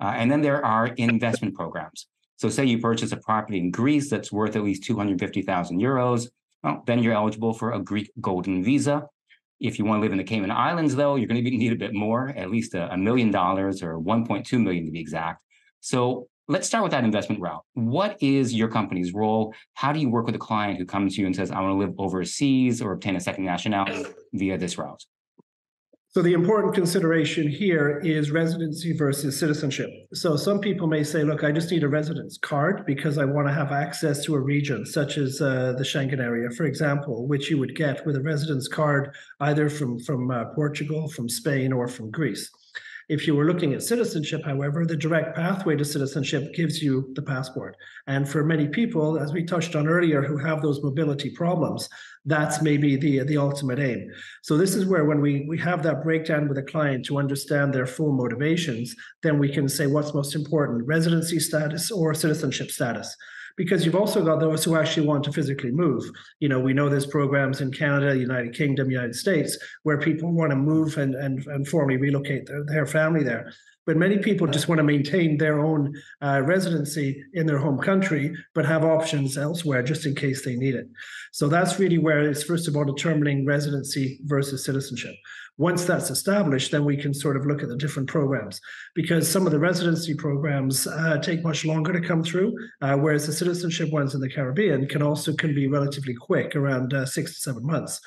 Uh, 0.00 0.12
and 0.16 0.30
then 0.30 0.40
there 0.40 0.64
are 0.64 0.86
investment 0.86 1.54
programs. 1.54 2.06
So 2.36 2.48
say 2.48 2.64
you 2.64 2.78
purchase 2.78 3.12
a 3.12 3.18
property 3.18 3.58
in 3.58 3.70
Greece 3.70 4.08
that's 4.08 4.32
worth 4.32 4.56
at 4.56 4.64
least 4.64 4.84
250,000 4.84 5.78
euros 5.78 6.28
well, 6.62 6.82
then 6.86 7.02
you're 7.02 7.14
eligible 7.14 7.52
for 7.54 7.72
a 7.72 7.78
Greek 7.78 8.10
golden 8.20 8.62
visa. 8.62 9.06
If 9.60 9.78
you 9.78 9.84
want 9.84 9.98
to 9.98 10.02
live 10.02 10.12
in 10.12 10.18
the 10.18 10.24
Cayman 10.24 10.50
Islands, 10.50 10.94
though, 10.96 11.16
you're 11.16 11.28
going 11.28 11.42
to 11.44 11.50
need 11.50 11.72
a 11.72 11.76
bit 11.76 11.92
more, 11.92 12.30
at 12.30 12.50
least 12.50 12.74
a, 12.74 12.96
million 12.96 13.30
dollars 13.30 13.82
or 13.82 13.98
1.2 13.98 14.62
million 14.62 14.86
to 14.86 14.90
be 14.90 15.00
exact. 15.00 15.42
So 15.80 16.28
let's 16.48 16.66
start 16.66 16.82
with 16.82 16.92
that 16.92 17.04
investment 17.04 17.40
route. 17.42 17.62
What 17.74 18.16
is 18.22 18.54
your 18.54 18.68
company's 18.68 19.12
role? 19.12 19.54
How 19.74 19.92
do 19.92 20.00
you 20.00 20.08
work 20.08 20.26
with 20.26 20.34
a 20.34 20.38
client 20.38 20.78
who 20.78 20.86
comes 20.86 21.14
to 21.14 21.20
you 21.20 21.26
and 21.26 21.36
says, 21.36 21.50
I 21.50 21.60
want 21.60 21.72
to 21.72 21.86
live 21.86 21.94
overseas 21.98 22.80
or 22.80 22.92
obtain 22.92 23.16
a 23.16 23.20
second 23.20 23.44
nationality 23.44 24.04
via 24.32 24.56
this 24.56 24.78
route? 24.78 25.04
So 26.12 26.22
the 26.22 26.32
important 26.32 26.74
consideration 26.74 27.48
here 27.48 28.00
is 28.00 28.32
residency 28.32 28.92
versus 28.92 29.38
citizenship. 29.38 29.90
So 30.12 30.34
some 30.34 30.58
people 30.58 30.88
may 30.88 31.04
say, 31.04 31.22
look, 31.22 31.44
I 31.44 31.52
just 31.52 31.70
need 31.70 31.84
a 31.84 31.88
residence 31.88 32.36
card 32.36 32.84
because 32.84 33.16
I 33.16 33.24
want 33.24 33.46
to 33.46 33.54
have 33.54 33.70
access 33.70 34.24
to 34.24 34.34
a 34.34 34.40
region 34.40 34.84
such 34.84 35.18
as 35.18 35.40
uh, 35.40 35.74
the 35.78 35.84
Schengen 35.84 36.18
area, 36.18 36.50
for 36.50 36.64
example, 36.64 37.28
which 37.28 37.48
you 37.48 37.58
would 37.58 37.76
get 37.76 38.04
with 38.04 38.16
a 38.16 38.22
residence 38.22 38.66
card 38.66 39.14
either 39.38 39.70
from, 39.70 40.00
from 40.00 40.32
uh, 40.32 40.46
Portugal, 40.46 41.08
from 41.08 41.28
Spain, 41.28 41.72
or 41.72 41.86
from 41.86 42.10
Greece. 42.10 42.50
If 43.10 43.26
you 43.26 43.34
were 43.34 43.44
looking 43.44 43.74
at 43.74 43.82
citizenship, 43.82 44.42
however, 44.44 44.86
the 44.86 44.96
direct 44.96 45.34
pathway 45.34 45.74
to 45.74 45.84
citizenship 45.84 46.54
gives 46.54 46.80
you 46.80 47.12
the 47.14 47.22
passport. 47.22 47.76
And 48.06 48.28
for 48.28 48.44
many 48.44 48.68
people, 48.68 49.18
as 49.18 49.32
we 49.32 49.44
touched 49.44 49.74
on 49.74 49.88
earlier, 49.88 50.22
who 50.22 50.38
have 50.38 50.62
those 50.62 50.80
mobility 50.80 51.30
problems, 51.30 51.88
that's 52.26 52.60
maybe 52.60 52.96
the, 52.96 53.24
the 53.24 53.38
ultimate 53.38 53.78
aim. 53.78 54.10
So 54.42 54.56
this 54.56 54.74
is 54.74 54.84
where 54.86 55.04
when 55.04 55.20
we, 55.20 55.46
we 55.48 55.58
have 55.58 55.82
that 55.84 56.02
breakdown 56.02 56.48
with 56.48 56.58
a 56.58 56.62
client 56.62 57.04
to 57.06 57.18
understand 57.18 57.72
their 57.72 57.86
full 57.86 58.12
motivations, 58.12 58.94
then 59.22 59.38
we 59.38 59.48
can 59.48 59.68
say 59.68 59.86
what's 59.86 60.14
most 60.14 60.34
important, 60.34 60.86
residency 60.86 61.40
status 61.40 61.90
or 61.90 62.12
citizenship 62.14 62.70
status 62.70 63.16
because 63.56 63.84
you've 63.84 63.96
also 63.96 64.24
got 64.24 64.40
those 64.40 64.64
who 64.64 64.76
actually 64.76 65.06
want 65.06 65.24
to 65.24 65.32
physically 65.32 65.70
move. 65.70 66.02
You 66.38 66.48
know, 66.48 66.60
we 66.60 66.72
know 66.72 66.88
there's 66.88 67.06
programs 67.06 67.60
in 67.60 67.70
Canada, 67.70 68.16
United 68.16 68.54
Kingdom, 68.54 68.90
United 68.90 69.14
States 69.14 69.58
where 69.82 69.98
people 69.98 70.32
want 70.32 70.50
to 70.50 70.56
move 70.56 70.96
and 70.96 71.14
and, 71.14 71.46
and 71.46 71.68
formally 71.68 71.98
relocate 71.98 72.46
their, 72.46 72.64
their 72.64 72.86
family 72.86 73.22
there. 73.22 73.52
But 73.86 73.96
many 73.96 74.18
people 74.18 74.46
just 74.46 74.68
want 74.68 74.78
to 74.78 74.84
maintain 74.84 75.38
their 75.38 75.60
own 75.60 75.94
uh, 76.22 76.42
residency 76.44 77.24
in 77.34 77.46
their 77.46 77.58
home 77.58 77.78
country, 77.78 78.34
but 78.54 78.66
have 78.66 78.84
options 78.84 79.38
elsewhere 79.38 79.82
just 79.82 80.06
in 80.06 80.14
case 80.14 80.44
they 80.44 80.56
need 80.56 80.74
it. 80.74 80.86
So 81.32 81.48
that's 81.48 81.78
really 81.78 81.98
where 81.98 82.20
it's 82.22 82.42
first 82.42 82.68
of 82.68 82.76
all 82.76 82.84
determining 82.84 83.46
residency 83.46 84.20
versus 84.24 84.64
citizenship. 84.64 85.14
Once 85.60 85.84
that's 85.84 86.08
established, 86.08 86.70
then 86.70 86.86
we 86.86 86.96
can 86.96 87.12
sort 87.12 87.36
of 87.36 87.44
look 87.44 87.62
at 87.62 87.68
the 87.68 87.76
different 87.76 88.08
programs 88.08 88.60
because 88.94 89.30
some 89.30 89.44
of 89.44 89.52
the 89.52 89.58
residency 89.58 90.14
programs 90.14 90.86
uh, 90.86 91.18
take 91.18 91.42
much 91.42 91.66
longer 91.66 91.92
to 91.92 92.00
come 92.00 92.22
through, 92.22 92.54
uh, 92.80 92.96
whereas 92.96 93.26
the 93.26 93.32
citizenship 93.32 93.90
ones 93.90 94.14
in 94.14 94.22
the 94.22 94.30
Caribbean 94.30 94.86
can 94.86 95.02
also 95.02 95.34
can 95.34 95.54
be 95.54 95.66
relatively 95.66 96.14
quick, 96.14 96.56
around 96.56 96.94
uh, 96.94 97.04
six 97.04 97.34
to 97.34 97.40
seven 97.40 97.66
months. 97.66 98.00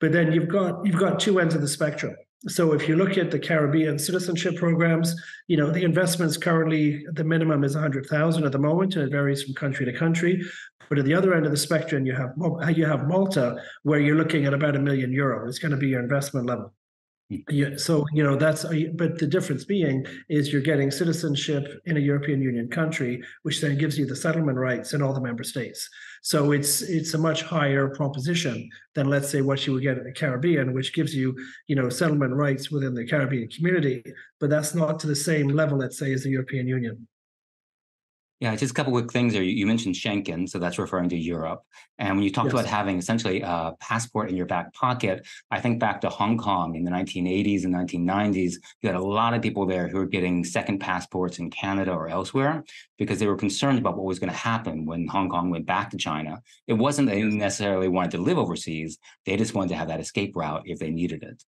But 0.00 0.10
then 0.10 0.32
you've 0.32 0.48
got 0.48 0.84
you've 0.84 0.98
got 0.98 1.20
two 1.20 1.38
ends 1.38 1.54
of 1.54 1.60
the 1.60 1.68
spectrum. 1.68 2.16
So 2.48 2.72
if 2.72 2.88
you 2.88 2.96
look 2.96 3.16
at 3.18 3.30
the 3.30 3.38
Caribbean 3.38 3.98
citizenship 3.98 4.56
programs, 4.56 5.14
you 5.46 5.56
know 5.56 5.70
the 5.70 5.84
investments 5.84 6.36
currently 6.36 7.06
the 7.12 7.22
minimum 7.22 7.62
is 7.62 7.74
100,000 7.74 8.44
at 8.44 8.52
the 8.52 8.58
moment, 8.58 8.96
and 8.96 9.04
it 9.04 9.12
varies 9.12 9.44
from 9.44 9.54
country 9.54 9.86
to 9.86 9.92
country. 9.92 10.42
But 10.88 10.98
at 10.98 11.04
the 11.04 11.14
other 11.14 11.34
end 11.34 11.46
of 11.46 11.52
the 11.52 11.56
spectrum, 11.56 12.04
you 12.04 12.14
have 12.14 12.34
you 12.76 12.84
have 12.84 13.06
Malta, 13.06 13.62
where 13.84 14.00
you're 14.00 14.16
looking 14.16 14.44
at 14.44 14.54
about 14.54 14.76
a 14.76 14.80
million 14.80 15.12
euro. 15.12 15.48
It's 15.48 15.60
going 15.60 15.70
to 15.70 15.76
be 15.76 15.88
your 15.88 16.00
investment 16.00 16.46
level. 16.46 16.74
Yeah, 17.48 17.76
so 17.76 18.04
you 18.12 18.22
know 18.22 18.36
that's 18.36 18.64
uh, 18.64 18.72
but 18.94 19.18
the 19.18 19.26
difference 19.26 19.64
being 19.64 20.04
is 20.28 20.52
you're 20.52 20.62
getting 20.62 20.90
citizenship 20.90 21.80
in 21.86 21.96
a 21.96 22.00
European 22.00 22.40
Union 22.40 22.68
country, 22.68 23.22
which 23.42 23.60
then 23.60 23.78
gives 23.78 23.98
you 23.98 24.06
the 24.06 24.16
settlement 24.16 24.58
rights 24.58 24.92
in 24.92 25.02
all 25.02 25.14
the 25.14 25.20
member 25.20 25.44
states. 25.44 25.88
So 26.22 26.52
it's 26.52 26.82
it's 26.82 27.14
a 27.14 27.18
much 27.18 27.42
higher 27.42 27.88
proposition 27.88 28.68
than 28.94 29.08
let's 29.08 29.28
say 29.28 29.40
what 29.40 29.66
you 29.66 29.72
would 29.72 29.82
get 29.82 29.98
in 29.98 30.04
the 30.04 30.12
Caribbean, 30.12 30.72
which 30.72 30.94
gives 30.94 31.14
you 31.14 31.34
you 31.66 31.76
know 31.76 31.88
settlement 31.88 32.34
rights 32.34 32.70
within 32.70 32.94
the 32.94 33.06
Caribbean 33.06 33.48
community, 33.48 34.02
but 34.40 34.50
that's 34.50 34.74
not 34.74 34.98
to 35.00 35.06
the 35.06 35.16
same 35.16 35.48
level, 35.48 35.78
let's 35.78 35.98
say, 35.98 36.12
as 36.12 36.24
the 36.24 36.30
European 36.30 36.66
Union. 36.66 37.06
Yeah, 38.42 38.56
just 38.56 38.72
a 38.72 38.74
couple 38.74 38.92
quick 38.92 39.12
things 39.12 39.34
there. 39.34 39.42
You 39.44 39.68
mentioned 39.68 39.94
Schengen, 39.94 40.48
so 40.48 40.58
that's 40.58 40.76
referring 40.76 41.08
to 41.10 41.16
Europe. 41.16 41.62
And 42.00 42.16
when 42.16 42.24
you 42.24 42.32
talked 42.32 42.46
yes. 42.46 42.54
about 42.54 42.66
having 42.66 42.98
essentially 42.98 43.40
a 43.40 43.76
passport 43.78 44.30
in 44.30 44.36
your 44.36 44.46
back 44.46 44.74
pocket, 44.74 45.24
I 45.52 45.60
think 45.60 45.78
back 45.78 46.00
to 46.00 46.08
Hong 46.08 46.36
Kong 46.36 46.74
in 46.74 46.82
the 46.82 46.90
1980s 46.90 47.62
and 47.62 47.72
1990s. 47.72 48.54
You 48.80 48.88
had 48.88 48.96
a 48.96 49.00
lot 49.00 49.34
of 49.34 49.42
people 49.42 49.64
there 49.64 49.86
who 49.86 49.98
were 49.98 50.06
getting 50.06 50.42
second 50.42 50.80
passports 50.80 51.38
in 51.38 51.50
Canada 51.50 51.92
or 51.92 52.08
elsewhere 52.08 52.64
because 52.98 53.20
they 53.20 53.28
were 53.28 53.36
concerned 53.36 53.78
about 53.78 53.96
what 53.96 54.06
was 54.06 54.18
going 54.18 54.32
to 54.32 54.36
happen 54.36 54.86
when 54.86 55.06
Hong 55.06 55.28
Kong 55.28 55.50
went 55.50 55.66
back 55.66 55.90
to 55.90 55.96
China. 55.96 56.42
It 56.66 56.72
wasn't 56.72 57.10
that 57.10 57.14
they 57.14 57.22
necessarily 57.22 57.86
wanted 57.86 58.10
to 58.10 58.18
live 58.18 58.38
overseas; 58.38 58.98
they 59.24 59.36
just 59.36 59.54
wanted 59.54 59.68
to 59.68 59.76
have 59.76 59.86
that 59.86 60.00
escape 60.00 60.34
route 60.34 60.62
if 60.64 60.80
they 60.80 60.90
needed 60.90 61.22
it. 61.22 61.44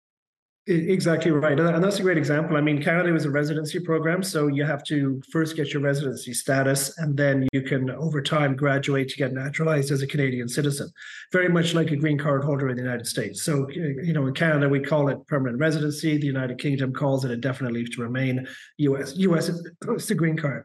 Exactly 0.67 1.31
right. 1.31 1.61
And 1.61 1.85
that's 1.85 1.99
a 1.99 2.03
great 2.03 2.17
example. 2.17 2.57
I 2.57 2.63
mean, 2.63 2.83
Canada 2.83 3.13
was 3.13 3.27
a 3.27 3.31
residency 3.31 3.79
program. 3.79 4.23
So 4.23 4.47
you 4.47 4.65
have 4.65 4.83
to 4.85 5.21
first 5.31 5.57
get 5.57 5.75
your 5.75 5.83
residency 5.83 6.33
status, 6.33 6.97
and 6.97 7.15
then 7.15 7.47
you 7.53 7.61
can, 7.61 7.91
over 7.91 8.23
time, 8.23 8.57
graduate 8.57 9.11
to 9.11 9.17
get 9.17 9.35
naturalized 9.35 9.91
as 9.91 10.01
a 10.01 10.07
Canadian 10.07 10.49
citizen, 10.49 10.91
very 11.33 11.51
much 11.51 11.75
like 11.75 11.91
a 11.91 11.97
green 11.97 12.17
card 12.17 12.45
holder 12.45 12.71
in 12.71 12.77
the 12.77 12.83
United 12.83 13.07
States. 13.07 13.43
So, 13.43 13.69
you 13.69 14.15
know, 14.15 14.27
in 14.27 14.33
Canada, 14.33 14.67
we 14.67 14.81
call 14.81 15.09
it 15.09 15.27
permanent 15.27 15.61
residency. 15.61 16.17
The 16.17 16.27
United 16.27 16.59
Kingdom 16.59 16.95
calls 16.95 17.27
it 17.27 17.31
indefinite 17.31 17.75
leave 17.75 17.95
to 17.97 18.01
remain. 18.01 18.49
US, 18.79 19.15
US 19.17 19.49
is 19.89 20.07
the 20.07 20.15
green 20.15 20.39
card. 20.39 20.65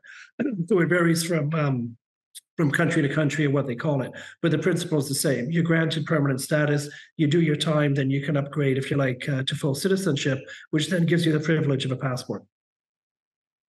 So 0.70 0.80
it 0.80 0.88
varies 0.88 1.26
from 1.26 1.54
um, 1.54 1.98
from 2.60 2.70
country 2.70 3.02
to 3.02 3.08
country 3.08 3.46
and 3.46 3.54
what 3.54 3.66
they 3.66 3.74
call 3.74 4.02
it. 4.02 4.12
But 4.42 4.52
the 4.52 4.58
principle 4.58 5.00
is 5.00 5.08
the 5.08 5.16
same. 5.16 5.50
You're 5.50 5.64
granted 5.64 6.06
permanent 6.06 6.42
status, 6.42 6.90
you 7.16 7.26
do 7.26 7.40
your 7.40 7.56
time, 7.56 7.94
then 7.94 8.10
you 8.10 8.22
can 8.22 8.36
upgrade, 8.36 8.78
if 8.78 8.92
you 8.92 8.98
like, 8.98 9.30
uh, 9.30 9.44
to 9.44 9.56
full 9.56 9.74
citizenship, 9.74 10.40
which 10.72 10.90
then 10.90 11.06
gives 11.06 11.26
you 11.26 11.32
the 11.32 11.40
privilege 11.40 11.86
of 11.86 11.92
a 11.92 11.96
passport. 11.96 12.44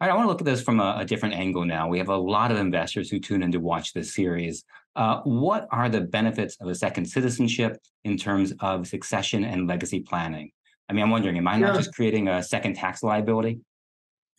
I 0.00 0.08
want 0.08 0.24
to 0.24 0.26
look 0.26 0.40
at 0.40 0.44
this 0.44 0.60
from 0.60 0.80
a, 0.80 0.96
a, 0.98 1.04
different 1.04 1.36
angle 1.36 1.64
now. 1.64 1.86
We 1.86 1.98
have 1.98 2.08
a 2.08 2.16
lot 2.16 2.50
of 2.50 2.58
investors 2.58 3.08
who 3.08 3.20
tune 3.20 3.44
in 3.44 3.52
to 3.52 3.60
watch 3.60 3.92
this 3.92 4.12
series. 4.12 4.64
Uh, 4.96 5.20
what 5.22 5.68
are 5.70 5.88
the 5.88 6.00
benefits 6.00 6.56
of 6.60 6.66
a 6.66 6.74
second 6.74 7.04
citizenship 7.04 7.76
in 8.02 8.16
terms 8.16 8.52
of 8.58 8.88
succession 8.88 9.44
and 9.44 9.68
legacy 9.68 10.00
planning? 10.00 10.50
I 10.88 10.94
mean, 10.94 11.04
I'm 11.04 11.10
wondering, 11.10 11.38
am 11.38 11.46
I 11.46 11.58
yeah. 11.58 11.66
not 11.66 11.76
just 11.76 11.94
creating 11.94 12.26
a 12.26 12.42
second 12.42 12.74
tax 12.74 13.04
liability? 13.04 13.60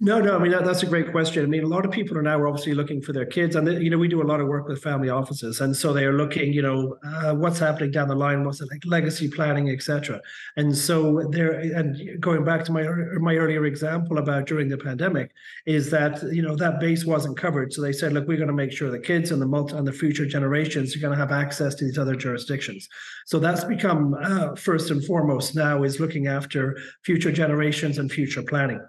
No, 0.04 0.20
no. 0.20 0.36
I 0.36 0.40
mean 0.40 0.52
that, 0.52 0.66
that's 0.66 0.82
a 0.82 0.88
great 0.88 1.12
question. 1.12 1.44
I 1.44 1.46
mean, 1.46 1.64
a 1.64 1.68
lot 1.68 1.86
of 1.86 1.92
people 1.92 2.18
are 2.18 2.24
now 2.24 2.44
obviously 2.48 2.74
looking 2.74 3.04
for 3.04 3.14
their 3.14 3.28
kids, 3.28 3.56
and 3.56 3.68
they, 3.68 3.80
you 3.80 3.92
know 3.92 4.00
we 4.00 4.08
do 4.08 4.20
a 4.20 4.26
lot 4.26 4.40
of 4.40 4.48
work 4.48 4.68
with 4.68 4.82
family 4.82 5.10
offices, 5.10 5.62
and 5.62 5.78
so 5.78 5.94
they 5.94 6.06
are 6.06 6.14
looking, 6.14 6.52
you 6.52 6.64
know, 6.64 6.98
uh, 7.06 7.36
what's 7.36 7.60
happening 7.60 7.92
down 7.92 8.08
the 8.08 8.16
line, 8.16 8.44
what's 8.44 8.62
it 8.62 8.70
like, 8.72 8.82
legacy 8.84 9.30
planning, 9.30 9.70
etc. 9.70 10.20
And 10.58 10.76
so 10.76 11.30
there, 11.30 11.52
and 11.52 12.20
going 12.20 12.44
back 12.44 12.66
to 12.66 12.72
my 12.72 12.82
my 13.20 13.36
earlier 13.36 13.68
example 13.68 14.18
about 14.18 14.48
during 14.48 14.70
the 14.70 14.78
pandemic, 14.80 15.34
is 15.68 15.92
that 15.92 16.24
you 16.34 16.42
know 16.42 16.56
that 16.56 16.80
base 16.80 17.06
wasn't 17.06 17.38
covered, 17.38 17.72
so 17.72 17.84
they 17.84 17.94
said, 17.94 18.12
look, 18.12 18.28
we're 18.28 18.38
going 18.38 18.48
to 18.48 18.56
make 18.56 18.72
sure 18.72 18.90
the 18.90 18.98
kids 18.98 19.30
and 19.30 19.40
the 19.40 19.46
multi 19.46 19.76
and 19.76 19.88
the 19.88 19.94
future 19.94 20.26
generations 20.26 20.96
are 20.96 21.00
going 21.00 21.14
to 21.14 21.20
have 21.20 21.32
access 21.32 21.76
to 21.76 21.86
these 21.86 22.00
other 22.00 22.16
jurisdictions. 22.16 22.90
So 23.28 23.38
that's 23.38 23.66
become 23.66 24.16
uh, 24.20 24.56
first 24.56 24.90
and 24.90 25.06
foremost 25.06 25.56
now 25.56 25.84
is 25.84 26.00
looking 26.00 26.26
after 26.26 26.76
future 27.04 27.32
generations 27.32 28.00
and 28.00 28.12
future 28.12 28.42
planning. 28.42 28.82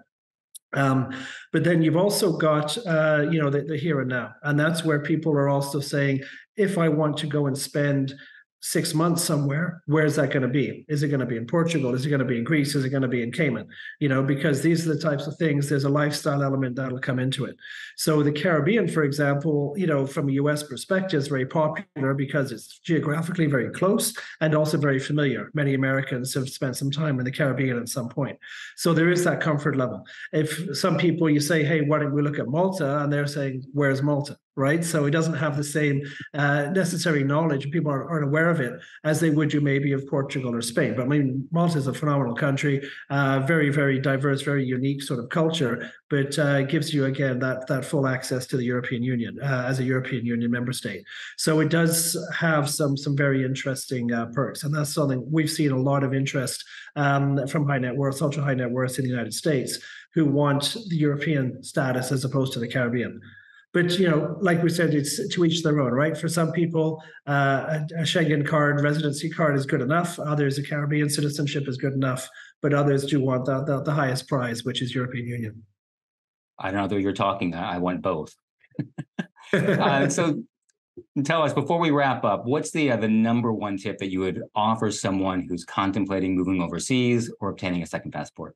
Um, 0.73 1.11
but 1.51 1.63
then 1.63 1.81
you've 1.81 1.97
also 1.97 2.37
got, 2.37 2.77
uh, 2.87 3.27
you 3.31 3.41
know, 3.41 3.49
the, 3.49 3.61
the 3.61 3.77
here 3.77 4.01
and 4.01 4.09
now, 4.09 4.33
and 4.43 4.59
that's 4.59 4.83
where 4.83 4.99
people 4.99 5.33
are 5.33 5.49
also 5.49 5.79
saying, 5.79 6.21
if 6.55 6.77
I 6.77 6.89
want 6.89 7.17
to 7.17 7.27
go 7.27 7.47
and 7.47 7.57
spend 7.57 8.13
six 8.63 8.93
months 8.93 9.21
somewhere, 9.21 9.83
where's 9.87 10.15
that 10.15 10.31
going 10.31 10.41
to 10.41 10.47
be? 10.47 10.85
Is 10.87 11.03
it 11.03 11.09
going 11.09 11.19
to 11.19 11.25
be 11.25 11.35
in 11.35 11.45
Portugal? 11.45 11.93
Is 11.93 12.05
it 12.05 12.09
going 12.09 12.19
to 12.19 12.25
be 12.25 12.37
in 12.37 12.45
Greece? 12.45 12.75
Is 12.75 12.85
it 12.85 12.91
going 12.91 13.01
to 13.01 13.09
be 13.09 13.21
in 13.21 13.29
Cayman? 13.29 13.67
You 13.99 14.07
know, 14.07 14.23
because 14.23 14.61
these 14.61 14.87
are 14.87 14.93
the 14.93 15.01
types 15.01 15.27
of 15.27 15.35
things, 15.35 15.67
there's 15.67 15.83
a 15.83 15.89
lifestyle 15.89 16.41
element 16.41 16.77
that'll 16.77 16.99
come 16.99 17.19
into 17.19 17.43
it. 17.43 17.57
So 17.97 18.23
the 18.23 18.31
Caribbean, 18.31 18.87
for 18.87 19.03
example, 19.03 19.73
you 19.75 19.85
know, 19.85 20.07
from 20.07 20.29
a 20.29 20.31
US 20.43 20.63
perspective, 20.63 21.17
is 21.17 21.27
very 21.27 21.45
popular 21.45 22.13
because 22.13 22.53
it's 22.53 22.79
geographically 22.79 23.47
very 23.47 23.69
close 23.69 24.13
and 24.39 24.55
also 24.55 24.77
very 24.77 24.99
familiar. 24.99 25.51
Many 25.53 25.73
Americans 25.73 26.33
have 26.33 26.47
spent 26.47 26.77
some 26.77 26.89
time 26.89 27.19
in 27.19 27.25
the 27.25 27.31
Caribbean 27.31 27.77
at 27.77 27.89
some 27.89 28.07
point. 28.07 28.39
So 28.77 28.93
there 28.93 29.11
is 29.11 29.25
that 29.25 29.41
comfort 29.41 29.75
level. 29.75 30.05
If 30.31 30.77
some 30.77 30.95
people 30.97 31.29
you 31.29 31.41
say, 31.41 31.65
hey, 31.65 31.81
why 31.81 31.99
don't 31.99 32.13
we 32.13 32.21
look 32.21 32.39
at 32.39 32.47
Malta? 32.47 33.03
And 33.03 33.11
they're 33.11 33.27
saying, 33.27 33.65
where's 33.73 34.01
Malta? 34.01 34.37
Right? 34.55 34.83
So 34.83 35.05
it 35.05 35.11
doesn't 35.11 35.33
have 35.35 35.57
the 35.57 35.63
same 35.63 36.01
uh, 36.33 36.65
necessary 36.65 37.23
knowledge. 37.23 37.71
People 37.71 37.91
aren't, 37.91 38.09
aren't, 38.09 38.23
aware 38.23 38.49
of 38.49 38.59
it 38.59 38.73
as 39.03 39.19
they 39.19 39.29
would 39.29 39.51
you 39.51 39.61
maybe 39.61 39.91
of 39.93 40.07
Portugal 40.07 40.55
or 40.55 40.61
Spain. 40.61 40.93
But 40.95 41.03
I 41.03 41.07
mean, 41.07 41.47
Malta 41.51 41.77
is 41.77 41.87
a 41.87 41.93
phenomenal 41.93 42.35
country, 42.35 42.87
uh, 43.09 43.39
very, 43.39 43.69
very 43.69 43.99
diverse, 43.99 44.41
very 44.41 44.63
unique 44.63 45.01
sort 45.01 45.19
of 45.19 45.29
culture, 45.29 45.91
but 46.09 46.37
uh, 46.37 46.63
gives 46.63 46.93
you 46.93 47.05
again 47.05 47.39
that 47.39 47.67
that 47.67 47.83
full 47.83 48.07
access 48.07 48.45
to 48.47 48.57
the 48.57 48.63
European 48.63 49.03
Union 49.03 49.39
uh, 49.41 49.65
as 49.67 49.79
a 49.79 49.83
European 49.83 50.25
Union 50.25 50.51
member 50.51 50.73
state. 50.73 51.03
So 51.37 51.59
it 51.59 51.69
does 51.69 52.17
have 52.33 52.69
some 52.69 52.95
some 52.95 53.17
very 53.17 53.43
interesting 53.43 54.11
uh, 54.11 54.27
perks, 54.27 54.63
and 54.63 54.73
that's 54.73 54.93
something 54.93 55.25
we've 55.31 55.49
seen 55.49 55.71
a 55.71 55.79
lot 55.79 56.03
of 56.03 56.13
interest 56.13 56.63
um, 56.95 57.47
from 57.47 57.67
high 57.67 57.79
net 57.79 57.95
worth, 57.95 58.21
ultra 58.21 58.43
high 58.43 58.53
net 58.53 58.71
worth 58.71 58.97
in 58.99 59.05
the 59.05 59.11
United 59.11 59.33
States 59.33 59.79
who 60.13 60.25
want 60.25 60.77
the 60.89 60.95
European 60.95 61.63
status 61.63 62.11
as 62.11 62.23
opposed 62.23 62.53
to 62.53 62.59
the 62.59 62.67
Caribbean. 62.67 63.19
But 63.73 63.97
you 63.97 64.07
know, 64.07 64.37
like 64.39 64.61
we 64.61 64.69
said, 64.69 64.93
it's 64.93 65.27
to 65.33 65.45
each 65.45 65.63
their 65.63 65.79
own, 65.79 65.91
right? 65.93 66.15
For 66.15 66.29
some 66.29 66.51
people, 66.51 67.01
uh, 67.27 67.79
a, 67.91 68.01
a 68.01 68.03
Schengen 68.03 68.45
card, 68.45 68.81
residency 68.81 69.29
card 69.29 69.55
is 69.55 69.65
good 69.65 69.81
enough. 69.81 70.19
Others, 70.19 70.59
a 70.59 70.63
Caribbean 70.63 71.09
citizenship 71.09 71.67
is 71.67 71.77
good 71.77 71.93
enough. 71.93 72.29
But 72.61 72.73
others 72.73 73.05
do 73.05 73.19
want 73.19 73.45
the, 73.45 73.63
the, 73.63 73.81
the 73.81 73.91
highest 73.91 74.29
prize, 74.29 74.63
which 74.63 74.81
is 74.83 74.93
European 74.93 75.25
Union. 75.25 75.63
I 76.59 76.71
don't 76.71 76.81
know 76.81 76.87
though 76.87 76.97
you're 76.97 77.13
talking. 77.13 77.55
I 77.55 77.79
want 77.79 78.03
both. 78.03 78.33
uh, 79.53 80.07
so 80.07 80.43
tell 81.23 81.41
us 81.41 81.53
before 81.53 81.79
we 81.79 81.91
wrap 81.91 82.23
up 82.23 82.45
what's 82.45 82.71
the 82.71 82.91
uh, 82.91 82.97
the 82.97 83.07
number 83.07 83.51
one 83.51 83.77
tip 83.77 83.97
that 83.97 84.11
you 84.11 84.19
would 84.19 84.43
offer 84.55 84.91
someone 84.91 85.45
who's 85.47 85.65
contemplating 85.65 86.35
moving 86.35 86.61
overseas 86.61 87.31
or 87.39 87.49
obtaining 87.49 87.81
a 87.81 87.85
second 87.85 88.11
passport 88.11 88.55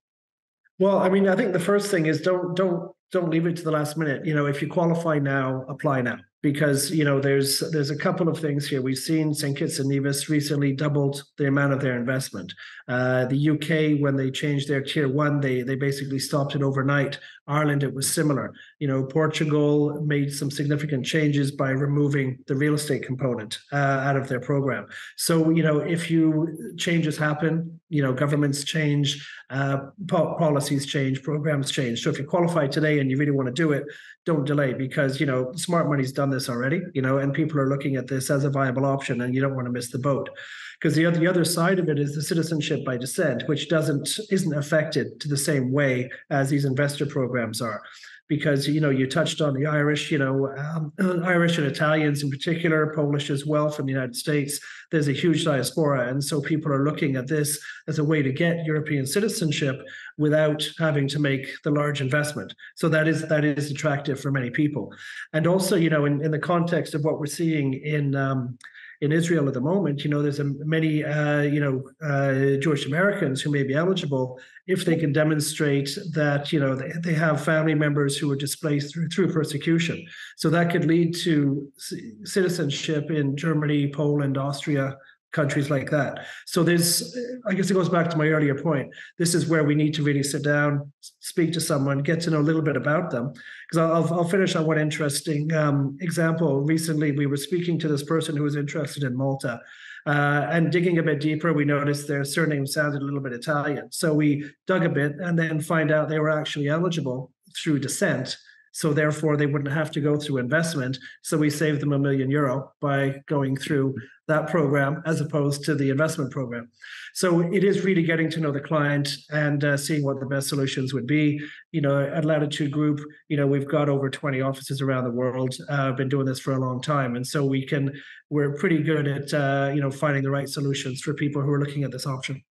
well 0.79 0.99
i 0.99 1.09
mean 1.09 1.27
i 1.27 1.35
think 1.35 1.53
the 1.53 1.59
first 1.59 1.89
thing 1.89 2.05
is 2.05 2.21
don't 2.21 2.55
don't 2.55 2.91
don't 3.11 3.29
leave 3.29 3.45
it 3.45 3.55
to 3.57 3.63
the 3.63 3.71
last 3.71 3.97
minute. 3.97 4.25
You 4.25 4.35
know, 4.35 4.45
if 4.47 4.61
you 4.61 4.67
qualify 4.67 5.19
now, 5.19 5.65
apply 5.69 6.01
now 6.01 6.17
because 6.41 6.91
you 6.91 7.03
know 7.03 7.19
there's 7.19 7.63
there's 7.71 7.89
a 7.89 7.97
couple 7.97 8.29
of 8.29 8.39
things 8.39 8.67
here. 8.67 8.81
We've 8.81 8.97
seen 8.97 9.33
St 9.33 9.57
Kitts 9.57 9.79
and 9.79 9.89
Nevis 9.89 10.29
recently 10.29 10.73
doubled 10.73 11.23
the 11.37 11.47
amount 11.47 11.73
of 11.73 11.81
their 11.81 11.97
investment. 11.97 12.53
Uh, 12.87 13.25
the 13.25 13.49
UK, 13.49 14.01
when 14.01 14.15
they 14.15 14.29
changed 14.29 14.67
their 14.67 14.81
tier 14.81 15.07
one, 15.07 15.39
they 15.39 15.61
they 15.61 15.75
basically 15.75 16.19
stopped 16.19 16.55
it 16.55 16.63
overnight. 16.63 17.19
Ireland, 17.47 17.83
it 17.83 17.93
was 17.93 18.13
similar. 18.13 18.53
You 18.79 18.87
know, 18.87 19.03
Portugal 19.03 20.01
made 20.01 20.33
some 20.33 20.51
significant 20.51 21.05
changes 21.05 21.51
by 21.51 21.69
removing 21.69 22.39
the 22.47 22.55
real 22.55 22.73
estate 22.73 23.03
component 23.03 23.59
uh, 23.71 23.75
out 23.75 24.17
of 24.17 24.27
their 24.27 24.39
program. 24.39 24.87
So 25.15 25.49
you 25.49 25.63
know, 25.63 25.79
if 25.79 26.11
you 26.11 26.75
changes 26.77 27.17
happen, 27.17 27.79
you 27.89 28.01
know, 28.01 28.13
governments 28.13 28.63
change, 28.63 29.27
uh, 29.49 29.77
po- 30.07 30.35
policies 30.37 30.85
change, 30.85 31.23
programs 31.23 31.71
change. 31.71 32.03
So 32.03 32.09
if 32.09 32.19
you 32.19 32.25
qualify 32.25 32.67
today 32.67 32.99
and 32.99 33.09
you 33.09 33.17
really 33.17 33.31
want 33.31 33.47
to 33.47 33.53
do 33.53 33.71
it, 33.71 33.85
don't 34.25 34.45
delay 34.45 34.73
because 34.73 35.19
you 35.21 35.25
know 35.25 35.53
smart 35.53 35.87
money's 35.87 36.11
done 36.11 36.29
this 36.29 36.49
already. 36.49 36.81
You 36.93 37.01
know, 37.01 37.19
and 37.19 37.33
people 37.33 37.59
are 37.59 37.69
looking 37.69 37.95
at 37.95 38.07
this 38.07 38.29
as 38.29 38.43
a 38.43 38.49
viable 38.49 38.85
option, 38.85 39.21
and 39.21 39.33
you 39.33 39.41
don't 39.41 39.55
want 39.55 39.67
to 39.67 39.71
miss 39.71 39.89
the 39.89 39.99
boat 39.99 40.29
because 40.79 40.95
the 40.95 41.05
other, 41.05 41.19
the 41.19 41.27
other 41.27 41.45
side 41.45 41.79
of 41.79 41.89
it 41.89 41.97
is 41.97 42.13
the 42.13 42.21
citizenship 42.21 42.85
by 42.85 42.97
descent, 42.97 43.43
which 43.47 43.69
doesn't 43.69 44.07
isn't 44.29 44.53
affected 44.53 45.19
to 45.19 45.27
the 45.27 45.37
same 45.37 45.71
way 45.71 46.09
as 46.29 46.49
these 46.49 46.65
investor 46.65 47.05
programs 47.05 47.61
are. 47.61 47.81
Because 48.27 48.67
you 48.67 48.81
know 48.81 48.89
you 48.89 49.07
touched 49.07 49.39
on 49.39 49.53
the 49.53 49.65
Irish, 49.65 50.11
you 50.11 50.17
know 50.17 50.53
um, 50.57 50.93
Irish 51.23 51.57
and 51.57 51.65
Italians 51.65 52.21
in 52.21 52.29
particular, 52.29 52.93
Polish 52.93 53.29
as 53.29 53.45
well 53.45 53.69
from 53.69 53.85
the 53.85 53.93
United 53.93 54.15
States. 54.15 54.59
There's 54.91 55.07
a 55.07 55.13
huge 55.13 55.45
diaspora, 55.45 56.09
and 56.09 56.23
so 56.23 56.41
people 56.41 56.71
are 56.71 56.83
looking 56.83 57.15
at 57.15 57.27
this 57.27 57.59
as 57.87 57.99
a 57.99 58.03
way 58.03 58.21
to 58.21 58.31
get 58.31 58.65
European 58.65 59.05
citizenship 59.05 59.81
without 60.17 60.63
having 60.77 61.07
to 61.07 61.19
make 61.19 61.47
the 61.63 61.71
large 61.71 62.01
investment. 62.01 62.53
So 62.75 62.89
that 62.89 63.07
is 63.07 63.27
that 63.29 63.45
is 63.45 63.71
attractive 63.71 64.19
for 64.19 64.29
many 64.29 64.51
people, 64.51 64.93
and 65.33 65.47
also 65.47 65.75
you 65.75 65.89
know 65.89 66.05
in, 66.05 66.21
in 66.23 66.29
the 66.29 66.39
context 66.39 66.93
of 66.93 67.03
what 67.03 67.19
we're 67.19 67.25
seeing 67.27 67.73
in 67.75 68.13
um, 68.13 68.57
in 69.01 69.11
Israel 69.11 69.47
at 69.47 69.53
the 69.53 69.61
moment, 69.61 70.03
you 70.03 70.09
know, 70.09 70.21
there's 70.21 70.39
a, 70.39 70.43
many, 70.43 71.03
uh, 71.03 71.41
you 71.41 71.59
know, 71.59 71.83
uh, 72.01 72.57
Jewish 72.59 72.85
Americans 72.87 73.41
who 73.41 73.51
may 73.51 73.63
be 73.63 73.75
eligible 73.75 74.39
if 74.65 74.85
they 74.85 74.95
can 74.95 75.13
demonstrate 75.13 75.89
that, 76.13 76.51
you 76.51 76.59
know, 76.59 76.75
they, 76.75 76.91
they 77.03 77.13
have 77.13 77.43
family 77.43 77.75
members 77.75 78.17
who 78.17 78.27
were 78.27 78.35
displaced 78.35 78.93
through, 78.93 79.09
through 79.09 79.31
persecution. 79.31 80.03
So 80.35 80.49
that 80.49 80.71
could 80.71 80.85
lead 80.85 81.15
to 81.17 81.71
c- 81.77 82.13
citizenship 82.23 83.11
in 83.11 83.37
Germany, 83.37 83.91
Poland, 83.91 84.37
Austria, 84.37 84.97
countries 85.31 85.69
like 85.69 85.89
that. 85.91 86.25
So 86.45 86.63
there's, 86.63 87.15
I 87.47 87.53
guess 87.53 87.69
it 87.69 87.73
goes 87.73 87.89
back 87.89 88.09
to 88.09 88.17
my 88.17 88.27
earlier 88.27 88.55
point. 88.55 88.93
This 89.17 89.35
is 89.35 89.47
where 89.47 89.63
we 89.63 89.75
need 89.75 89.93
to 89.95 90.03
really 90.03 90.23
sit 90.23 90.43
down, 90.43 90.91
speak 91.19 91.53
to 91.53 91.61
someone, 91.61 91.99
get 91.99 92.21
to 92.21 92.31
know 92.31 92.39
a 92.39 92.47
little 92.49 92.61
bit 92.61 92.77
about 92.77 93.11
them. 93.11 93.33
Because 93.69 93.77
I'll, 93.77 94.13
I'll 94.13 94.29
finish 94.29 94.55
on 94.55 94.65
one 94.65 94.79
interesting 94.79 95.53
um, 95.53 95.97
example. 96.01 96.61
Recently, 96.61 97.11
we 97.11 97.25
were 97.25 97.37
speaking 97.37 97.77
to 97.79 97.87
this 97.87 98.03
person 98.03 98.35
who 98.35 98.43
was 98.43 98.55
interested 98.55 99.03
in 99.03 99.15
Malta. 99.15 99.59
Uh, 100.05 100.47
and 100.49 100.71
digging 100.71 100.99
a 100.99 101.03
bit 101.03 101.19
deeper, 101.19 101.51
we 101.51 101.65
noticed 101.65 102.07
their 102.07 102.23
surname 102.23 102.65
sounded 102.65 103.01
a 103.01 103.05
little 103.05 103.19
bit 103.19 103.33
Italian. 103.33 103.91
So 103.91 104.13
we 104.13 104.49
dug 104.65 104.85
a 104.85 104.89
bit 104.89 105.15
and 105.19 105.37
then 105.37 105.59
find 105.59 105.91
out 105.91 106.07
they 106.07 106.19
were 106.19 106.29
actually 106.29 106.69
eligible 106.69 107.31
through 107.61 107.79
descent 107.79 108.37
so 108.77 108.93
therefore, 108.93 109.37
they 109.37 109.47
wouldn't 109.47 109.73
have 109.73 109.89
to 109.89 109.99
go 109.99 110.17
through 110.17 110.37
investment. 110.37 110.99
So 111.23 111.35
we 111.35 111.49
saved 111.49 111.81
them 111.81 111.93
a 111.93 111.97
million 111.97 112.29
euro 112.29 112.73
by 112.79 113.23
going 113.25 113.57
through 113.57 113.95
that 114.27 114.51
program 114.51 115.01
as 115.07 115.19
opposed 115.19 115.63
to 115.63 115.73
the 115.73 115.89
investment 115.89 116.31
program. 116.31 116.69
So 117.15 117.41
it 117.51 117.63
is 117.63 117.83
really 117.83 118.03
getting 118.03 118.29
to 118.29 118.39
know 118.39 118.51
the 118.51 118.59
client 118.59 119.09
and 119.31 119.63
uh, 119.63 119.77
seeing 119.77 120.03
what 120.03 120.19
the 120.19 120.27
best 120.27 120.49
solutions 120.49 120.93
would 120.93 121.07
be. 121.07 121.41
You 121.71 121.81
know, 121.81 122.01
at 122.01 122.23
Latitude 122.23 122.69
Group, 122.69 122.99
you 123.29 123.37
know, 123.37 123.47
we've 123.47 123.67
got 123.67 123.89
over 123.89 124.11
20 124.11 124.41
offices 124.41 124.79
around 124.79 125.05
the 125.05 125.17
world. 125.21 125.55
Uh, 125.69 125.93
been 125.93 126.07
doing 126.07 126.27
this 126.27 126.39
for 126.39 126.53
a 126.53 126.59
long 126.59 126.79
time, 126.79 127.15
and 127.15 127.25
so 127.25 127.43
we 127.43 127.65
can 127.65 127.91
we're 128.29 128.53
pretty 128.57 128.83
good 128.83 129.07
at 129.07 129.33
uh, 129.33 129.71
you 129.73 129.81
know 129.81 129.89
finding 129.89 130.21
the 130.21 130.29
right 130.29 130.47
solutions 130.47 131.01
for 131.01 131.15
people 131.15 131.41
who 131.41 131.51
are 131.51 131.59
looking 131.59 131.83
at 131.83 131.91
this 131.91 132.05
option. 132.05 132.43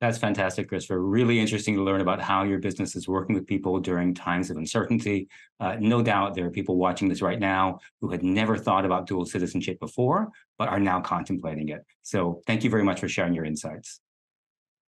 That's 0.00 0.16
fantastic, 0.16 0.68
Christopher. 0.68 1.02
Really 1.02 1.38
interesting 1.38 1.76
to 1.76 1.82
learn 1.82 2.00
about 2.00 2.22
how 2.22 2.44
your 2.44 2.58
business 2.58 2.96
is 2.96 3.06
working 3.06 3.34
with 3.34 3.46
people 3.46 3.78
during 3.80 4.14
times 4.14 4.50
of 4.50 4.56
uncertainty. 4.56 5.28
Uh, 5.60 5.76
no 5.78 6.02
doubt 6.02 6.34
there 6.34 6.46
are 6.46 6.50
people 6.50 6.76
watching 6.76 7.06
this 7.06 7.20
right 7.20 7.38
now 7.38 7.80
who 8.00 8.10
had 8.10 8.22
never 8.22 8.56
thought 8.56 8.86
about 8.86 9.06
dual 9.06 9.26
citizenship 9.26 9.78
before, 9.78 10.30
but 10.58 10.68
are 10.68 10.80
now 10.80 11.00
contemplating 11.02 11.68
it. 11.68 11.84
So 12.02 12.40
thank 12.46 12.64
you 12.64 12.70
very 12.70 12.82
much 12.82 12.98
for 12.98 13.08
sharing 13.08 13.34
your 13.34 13.44
insights. 13.44 14.00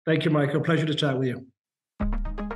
Thank 0.06 0.24
you, 0.24 0.30
Michael. 0.30 0.62
Pleasure 0.62 0.86
to 0.86 0.94
chat 0.94 1.18
with 1.18 1.28
you. 1.28 2.51